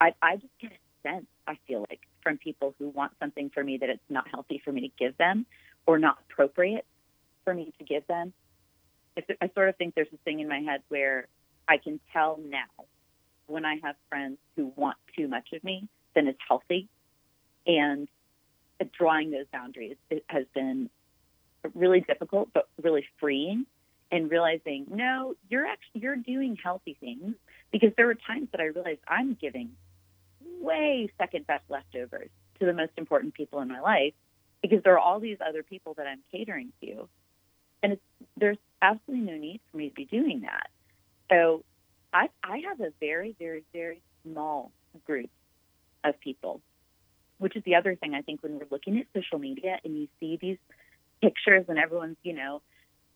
I, 0.00 0.14
I 0.22 0.36
just 0.36 0.52
get 0.62 0.72
a 0.72 1.08
sense, 1.08 1.26
I 1.46 1.58
feel 1.68 1.84
like, 1.90 2.00
from 2.22 2.38
people 2.38 2.74
who 2.78 2.88
want 2.88 3.12
something 3.20 3.50
for 3.50 3.62
me 3.62 3.76
that 3.78 3.90
it's 3.90 4.10
not 4.10 4.28
healthy 4.28 4.62
for 4.64 4.72
me 4.72 4.80
to 4.82 4.90
give 4.98 5.16
them 5.18 5.46
or 5.86 5.98
not 5.98 6.18
appropriate 6.30 6.86
for 7.50 7.54
me 7.54 7.72
to 7.78 7.84
give 7.84 8.06
them. 8.06 8.32
I 9.16 9.50
sort 9.54 9.68
of 9.68 9.76
think 9.76 9.94
there's 9.94 10.12
a 10.14 10.16
thing 10.18 10.40
in 10.40 10.48
my 10.48 10.60
head 10.60 10.82
where 10.88 11.26
I 11.68 11.78
can 11.78 11.98
tell 12.12 12.38
now 12.48 12.84
when 13.46 13.64
I 13.64 13.76
have 13.82 13.96
friends 14.08 14.38
who 14.56 14.72
want 14.76 14.96
too 15.16 15.26
much 15.26 15.48
of 15.52 15.64
me, 15.64 15.88
then 16.14 16.28
it's 16.28 16.38
healthy. 16.46 16.88
And 17.66 18.08
drawing 18.96 19.30
those 19.30 19.46
boundaries 19.52 19.96
has 20.28 20.46
been 20.54 20.88
really 21.74 22.00
difficult, 22.00 22.50
but 22.54 22.68
really 22.80 23.04
freeing. 23.18 23.66
And 24.12 24.28
realizing, 24.28 24.86
no, 24.90 25.34
you're 25.48 25.66
actually 25.66 26.00
you're 26.00 26.16
doing 26.16 26.56
healthy 26.60 26.96
things 26.98 27.36
because 27.70 27.90
there 27.96 28.06
were 28.06 28.16
times 28.16 28.48
that 28.50 28.60
I 28.60 28.64
realized 28.64 28.98
I'm 29.06 29.34
giving 29.40 29.70
way 30.60 31.12
second 31.16 31.46
best 31.46 31.62
leftovers 31.68 32.28
to 32.58 32.66
the 32.66 32.72
most 32.72 32.90
important 32.96 33.34
people 33.34 33.60
in 33.60 33.68
my 33.68 33.80
life 33.80 34.14
because 34.62 34.82
there 34.82 34.94
are 34.94 34.98
all 34.98 35.20
these 35.20 35.38
other 35.46 35.62
people 35.62 35.94
that 35.94 36.08
I'm 36.08 36.22
catering 36.32 36.72
to. 36.82 37.08
And 37.82 37.98
there's 38.36 38.58
absolutely 38.82 39.26
no 39.26 39.38
need 39.38 39.60
for 39.70 39.78
me 39.78 39.88
to 39.88 39.94
be 39.94 40.04
doing 40.04 40.42
that. 40.42 40.68
So 41.30 41.64
I, 42.12 42.28
I 42.42 42.62
have 42.68 42.80
a 42.80 42.92
very, 43.00 43.34
very, 43.38 43.64
very 43.72 44.02
small 44.22 44.72
group 45.06 45.30
of 46.04 46.18
people, 46.20 46.60
which 47.38 47.56
is 47.56 47.62
the 47.64 47.76
other 47.76 47.94
thing 47.94 48.14
I 48.14 48.22
think 48.22 48.42
when 48.42 48.58
we're 48.58 48.66
looking 48.70 48.98
at 48.98 49.06
social 49.14 49.38
media 49.38 49.78
and 49.84 49.96
you 49.96 50.08
see 50.18 50.38
these 50.40 50.58
pictures 51.22 51.66
and 51.68 51.78
everyone's, 51.78 52.16
you 52.22 52.32
know, 52.32 52.62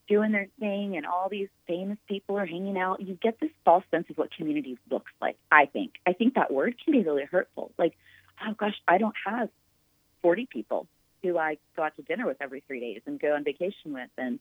doing 0.06 0.32
their 0.32 0.48
thing 0.60 0.96
and 0.96 1.06
all 1.06 1.28
these 1.30 1.48
famous 1.66 1.98
people 2.06 2.38
are 2.38 2.46
hanging 2.46 2.78
out, 2.78 3.00
you 3.00 3.14
get 3.14 3.40
this 3.40 3.50
false 3.64 3.84
sense 3.90 4.06
of 4.10 4.18
what 4.18 4.30
community 4.32 4.78
looks 4.90 5.10
like, 5.20 5.36
I 5.50 5.66
think. 5.66 5.94
I 6.06 6.12
think 6.12 6.34
that 6.34 6.52
word 6.52 6.76
can 6.82 6.92
be 6.92 7.02
really 7.02 7.24
hurtful. 7.24 7.72
Like, 7.78 7.96
oh 8.46 8.52
gosh, 8.54 8.78
I 8.86 8.98
don't 8.98 9.14
have 9.26 9.48
40 10.22 10.46
people 10.46 10.86
who 11.24 11.38
I 11.38 11.56
go 11.74 11.82
out 11.82 11.96
to 11.96 12.02
dinner 12.02 12.26
with 12.26 12.36
every 12.40 12.62
three 12.66 12.80
days 12.80 13.00
and 13.06 13.18
go 13.18 13.34
on 13.34 13.42
vacation 13.42 13.94
with. 13.94 14.10
And 14.18 14.38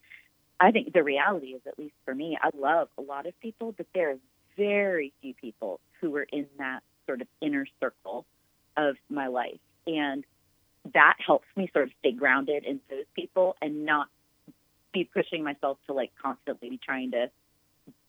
I 0.60 0.72
think 0.72 0.94
the 0.94 1.02
reality 1.02 1.48
is, 1.48 1.62
at 1.66 1.80
least 1.80 1.96
for 2.06 2.14
me, 2.14 2.38
I 2.40 2.50
love 2.56 2.90
a 2.98 3.02
lot 3.02 3.26
of 3.26 3.40
people, 3.40 3.74
but 3.76 3.88
there 3.96 4.12
are 4.12 4.18
very 4.58 5.14
few 5.22 5.34
people 5.34 5.80
who 6.02 6.16
are 6.18 6.28
in 6.32 6.46
that 6.60 6.82
sort 7.08 7.22
of 7.22 7.28
inner 7.42 7.66
circle 7.80 8.26
of 8.76 8.98
my 9.10 9.28
life. 9.28 9.60
And 9.88 10.26
that 10.94 11.16
helps 11.26 11.48
me 11.56 11.70
sort 11.72 11.86
of 11.86 11.92
stay 12.00 12.12
grounded 12.12 12.66
in 12.66 12.82
those 12.90 13.06
people 13.16 13.56
and 13.62 13.86
not 13.86 14.08
be 14.94 15.06
pushing 15.06 15.44
myself 15.44 15.78
to 15.88 15.94
like 15.94 16.12
constantly 16.22 16.70
be 16.70 16.78
trying 16.78 17.12
to 17.12 17.32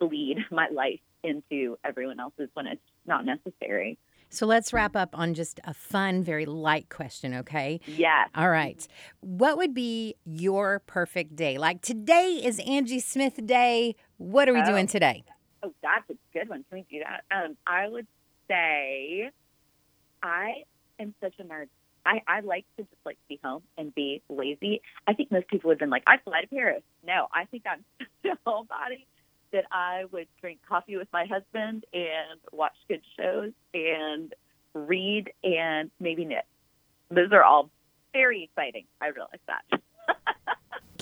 bleed 0.00 0.38
my 0.50 0.68
life 0.68 1.00
into 1.22 1.78
everyone 1.84 2.20
else's 2.20 2.50
when 2.54 2.66
it's 2.66 2.82
not 3.06 3.24
necessary. 3.24 3.96
So 4.34 4.46
let's 4.46 4.72
wrap 4.72 4.96
up 4.96 5.16
on 5.16 5.34
just 5.34 5.60
a 5.62 5.72
fun, 5.72 6.24
very 6.24 6.44
light 6.44 6.88
question, 6.88 7.34
okay? 7.34 7.80
Yeah. 7.86 8.24
All 8.34 8.50
right. 8.50 8.86
What 9.20 9.56
would 9.58 9.74
be 9.74 10.16
your 10.24 10.80
perfect 10.86 11.36
day? 11.36 11.56
Like 11.56 11.82
today 11.82 12.42
is 12.44 12.60
Angie 12.66 12.98
Smith 12.98 13.46
Day. 13.46 13.94
What 14.16 14.48
are 14.48 14.52
we 14.52 14.60
oh. 14.60 14.66
doing 14.66 14.88
today? 14.88 15.22
Oh, 15.62 15.72
that's 15.82 16.10
a 16.10 16.14
good 16.36 16.48
one. 16.48 16.64
Can 16.68 16.78
we 16.78 16.98
do 16.98 17.04
that? 17.04 17.22
Um, 17.30 17.56
I 17.64 17.88
would 17.88 18.08
say 18.48 19.30
I 20.20 20.64
am 20.98 21.14
such 21.22 21.34
a 21.38 21.44
nerd. 21.44 21.68
I, 22.04 22.20
I 22.26 22.40
like 22.40 22.66
to 22.76 22.82
just 22.82 23.06
like 23.06 23.18
be 23.28 23.38
home 23.42 23.62
and 23.78 23.94
be 23.94 24.20
lazy. 24.28 24.82
I 25.06 25.14
think 25.14 25.30
most 25.30 25.46
people 25.46 25.68
would 25.68 25.74
have 25.74 25.78
been 25.80 25.90
like, 25.90 26.02
I 26.08 26.16
fly 26.18 26.40
to 26.40 26.48
Paris. 26.48 26.82
No, 27.06 27.28
I 27.32 27.44
think 27.44 27.62
I'm 27.70 27.84
a 28.24 28.36
homebody 28.46 29.06
that 29.54 29.64
I 29.70 30.04
would 30.10 30.26
drink 30.40 30.58
coffee 30.68 30.96
with 30.96 31.08
my 31.12 31.26
husband 31.26 31.86
and 31.92 32.40
watch 32.52 32.74
good 32.88 33.02
shows 33.16 33.52
and 33.72 34.34
read 34.74 35.30
and 35.44 35.90
maybe 36.00 36.24
knit. 36.24 36.44
Those 37.08 37.30
are 37.32 37.44
all 37.44 37.70
very 38.12 38.42
exciting. 38.42 38.84
I 39.00 39.08
realize 39.08 39.38
that. 39.46 39.80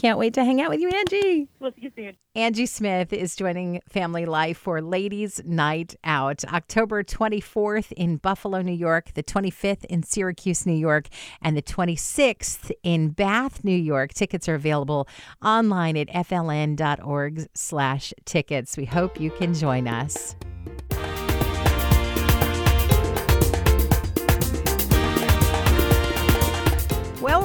Can't 0.02 0.18
wait 0.18 0.34
to 0.34 0.44
hang 0.44 0.60
out 0.60 0.70
with 0.70 0.80
you, 0.80 0.88
Angie. 0.88 1.48
We'll 1.60 1.70
see 1.70 1.82
you 1.82 1.92
soon. 1.94 2.16
Angie 2.34 2.66
Smith 2.66 3.12
is 3.12 3.36
joining 3.36 3.80
Family 3.88 4.26
Life 4.26 4.58
for 4.58 4.82
Ladies 4.82 5.40
Night 5.44 5.94
Out, 6.02 6.44
October 6.52 7.04
24th 7.04 7.92
in 7.92 8.16
Buffalo, 8.16 8.62
New 8.62 8.72
York, 8.72 9.12
the 9.14 9.22
25th 9.22 9.84
in 9.84 10.02
Syracuse, 10.02 10.66
New 10.66 10.72
York, 10.72 11.06
and 11.40 11.56
the 11.56 11.62
26th 11.62 12.72
in 12.82 13.10
Bath, 13.10 13.62
New 13.62 13.76
York. 13.76 14.12
Tickets 14.12 14.48
are 14.48 14.56
available 14.56 15.06
online 15.40 15.96
at 15.96 16.08
fln.org 16.08 17.46
slash 17.54 18.12
tickets. 18.24 18.76
We 18.76 18.86
hope 18.86 19.20
you 19.20 19.30
can 19.30 19.54
join 19.54 19.86
us. 19.86 20.34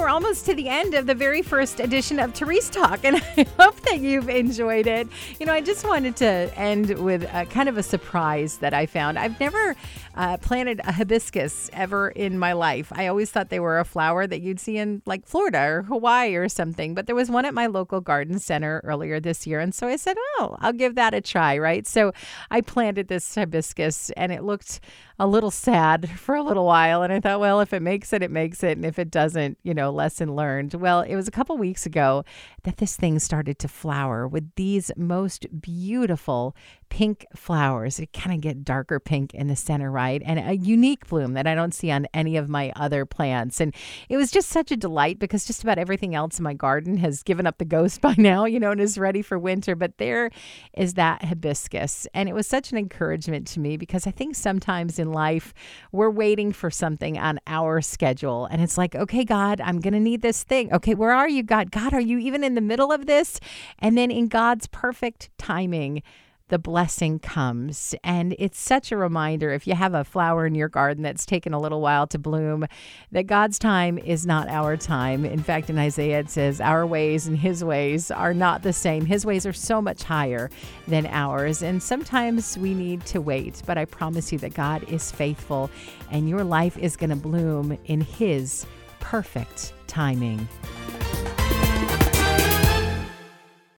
We're 0.08 0.14
almost 0.14 0.46
to 0.46 0.54
the 0.54 0.70
end 0.70 0.94
of 0.94 1.06
the 1.06 1.14
very 1.14 1.42
first 1.42 1.82
edition 1.82 2.18
of 2.18 2.34
Therese 2.34 2.70
Talk, 2.70 3.04
and 3.04 3.18
I 3.38 3.46
hope 3.60 3.82
that 3.82 4.00
you've 4.00 4.30
enjoyed 4.30 4.88
it. 4.88 5.06
You 5.38 5.46
know, 5.46 5.52
I 5.52 5.60
just 5.60 5.86
wanted 5.86 6.16
to 6.18 6.50
end 6.58 6.98
with 7.00 7.24
a, 7.34 7.46
kind 7.48 7.68
of 7.68 7.78
a 7.78 7.84
surprise 7.84 8.60
that 8.60 8.74
I 8.74 8.86
found. 8.86 9.20
I've 9.20 9.38
never 9.42 9.76
uh, 10.16 10.38
planted 10.38 10.80
a 10.86 10.94
hibiscus 10.94 11.70
ever 11.74 12.08
in 12.08 12.40
my 12.40 12.54
life. 12.54 12.90
I 12.96 13.08
always 13.08 13.32
thought 13.32 13.50
they 13.50 13.60
were 13.60 13.80
a 13.80 13.84
flower 13.84 14.26
that 14.26 14.40
you'd 14.40 14.62
see 14.62 14.78
in 14.78 15.02
like 15.06 15.28
Florida 15.28 15.60
or 15.60 15.82
Hawaii 15.84 16.36
or 16.36 16.48
something, 16.48 16.94
but 16.94 17.06
there 17.06 17.16
was 17.16 17.30
one 17.30 17.44
at 17.44 17.54
my 17.54 17.68
local 17.68 18.00
garden 18.00 18.40
center 18.40 18.80
earlier 18.86 19.20
this 19.20 19.46
year. 19.46 19.60
And 19.60 19.76
so 19.76 19.90
I 19.90 19.98
said, 19.98 20.16
oh, 20.40 20.56
I'll 20.60 20.72
give 20.72 20.96
that 20.96 21.16
a 21.16 21.20
try, 21.20 21.58
right? 21.58 21.86
So 21.86 22.14
I 22.50 22.62
planted 22.62 23.10
this 23.10 23.36
hibiscus 23.36 24.10
and 24.12 24.32
it 24.32 24.44
looked 24.44 24.80
a 25.20 25.28
little 25.28 25.52
sad 25.52 26.10
for 26.20 26.36
a 26.36 26.44
little 26.44 26.66
while. 26.66 27.04
And 27.04 27.12
I 27.12 27.20
thought, 27.20 27.40
well, 27.40 27.60
if 27.62 27.74
it 27.74 27.82
makes 27.82 28.14
it, 28.14 28.22
it 28.22 28.32
makes 28.32 28.64
it. 28.64 28.78
And 28.78 28.86
if 28.86 29.00
it 29.00 29.12
doesn't, 29.12 29.58
you 29.64 29.74
know, 29.74 29.92
lesson 29.92 30.36
learned. 30.36 30.74
Well, 30.74 31.02
it 31.02 31.16
was 31.16 31.28
a 31.28 31.32
couple 31.32 31.58
weeks 31.58 31.86
ago 31.86 32.24
that 32.64 32.78
this 32.78 32.96
thing 32.96 33.20
started 33.20 33.60
to 33.60 33.68
flower 33.68 34.28
with 34.28 34.50
these 34.56 34.92
most 34.96 35.48
beautiful 35.62 36.56
pink 36.90 37.26
flowers. 37.36 38.00
It 38.00 38.14
kind 38.14 38.34
of 38.34 38.42
get 38.42 38.64
darker 38.64 39.00
pink 39.00 39.34
in 39.34 39.48
the 39.48 39.56
center, 39.56 39.92
right? 39.92 40.22
And 40.26 40.40
a 40.40 40.54
unique 40.54 41.08
bloom 41.08 41.34
that 41.34 41.48
I 41.48 41.56
don't 41.56 41.74
see 41.74 41.92
on 41.92 42.08
any 42.14 42.38
of 42.38 42.50
my 42.50 42.72
other 42.76 43.06
plants. 43.06 43.60
And 43.60 43.74
it 44.10 44.18
was 44.18 44.32
just 44.32 44.50
such 44.50 44.72
a 44.72 44.78
delight 44.78 45.20
because 45.20 45.46
just 45.46 45.64
about 45.64 45.78
everything 45.78 46.16
else 46.16 46.40
in 46.40 46.44
my 46.44 46.54
garden 46.54 46.98
has 46.98 47.24
given 47.24 47.48
up 47.48 47.58
the 47.58 47.66
ghost 47.66 48.02
by 48.08 48.16
now, 48.18 48.46
you 48.46 48.60
know, 48.60 48.72
and 48.72 48.82
is 48.82 48.98
ready 48.98 49.22
for 49.22 49.38
winter. 49.38 49.76
But 49.76 49.98
there 49.98 50.30
is 50.74 50.94
that 50.96 51.24
hibiscus. 51.24 52.08
And 52.14 52.30
it 52.30 52.34
was 52.34 52.48
such 52.48 52.72
an 52.72 52.78
encouragement 52.78 53.48
to 53.48 53.60
me 53.60 53.78
because 53.78 54.08
I 54.08 54.12
think 54.12 54.36
sometimes 54.36 55.00
in 55.08 55.14
life 55.14 55.54
we're 55.92 56.10
waiting 56.10 56.52
for 56.52 56.70
something 56.70 57.18
on 57.18 57.40
our 57.48 57.82
schedule. 57.82 58.46
And 58.46 58.62
it's 58.62 58.78
like, 58.78 58.96
okay, 58.96 59.24
God, 59.24 59.62
I'm 59.62 59.80
going 59.80 59.94
to 59.94 60.00
need 60.00 60.22
this 60.22 60.44
thing. 60.44 60.72
Okay, 60.74 60.94
where 60.94 61.12
are 61.12 61.30
you, 61.30 61.44
God? 61.44 61.72
God, 61.72 61.94
are 61.94 62.02
you 62.02 62.18
even 62.20 62.44
in 62.44 62.56
the 62.56 62.62
middle 62.62 62.92
of 62.92 63.06
this? 63.06 63.40
And 63.80 63.98
then 63.98 64.12
in 64.12 64.28
God's 64.28 64.68
perfect 64.68 65.30
timing, 65.38 66.04
the 66.50 66.60
blessing 66.60 67.20
comes. 67.20 67.94
And 68.04 68.36
it's 68.40 68.60
such 68.60 68.92
a 68.92 68.98
reminder 68.98 69.52
if 69.52 69.68
you 69.68 69.76
have 69.76 69.94
a 69.94 70.04
flower 70.04 70.46
in 70.46 70.56
your 70.56 70.70
garden 70.70 71.04
that's 71.04 71.26
taken 71.26 71.54
a 71.54 71.60
little 71.60 71.82
while 71.82 72.08
to 72.08 72.20
bloom, 72.20 72.66
that 73.12 73.28
God's 73.28 73.60
time 73.60 73.98
is 73.98 74.26
not 74.26 74.48
our 74.48 74.78
time. 74.78 75.26
In 75.26 75.42
fact, 75.42 75.70
in 75.70 75.78
Isaiah, 75.78 76.20
it 76.20 76.30
says, 76.30 76.62
Our 76.62 76.86
ways 76.86 77.28
and 77.28 77.38
His 77.38 77.64
ways 77.64 78.12
are 78.12 78.34
not 78.34 78.64
the 78.64 78.74
same. 78.74 79.06
His 79.06 79.26
ways 79.26 79.46
are 79.46 79.54
so 79.54 79.82
much 79.82 80.04
higher 80.04 80.50
than 80.88 81.06
ours. 81.08 81.62
And 81.62 81.82
sometimes 81.82 82.58
we 82.58 82.74
need 82.74 83.06
to 83.08 83.22
wait, 83.22 83.62
but 83.66 83.78
I 83.78 83.86
promise 83.86 84.32
you 84.32 84.40
that 84.40 84.54
God 84.54 84.84
is 84.90 85.12
faithful 85.12 85.70
and 86.12 86.30
your 86.30 86.44
life 86.44 86.78
is 86.78 86.96
going 86.96 87.10
to 87.10 87.16
bloom 87.16 87.78
in 87.86 88.02
His 88.02 88.66
perfect 89.00 89.74
timing. 89.88 90.48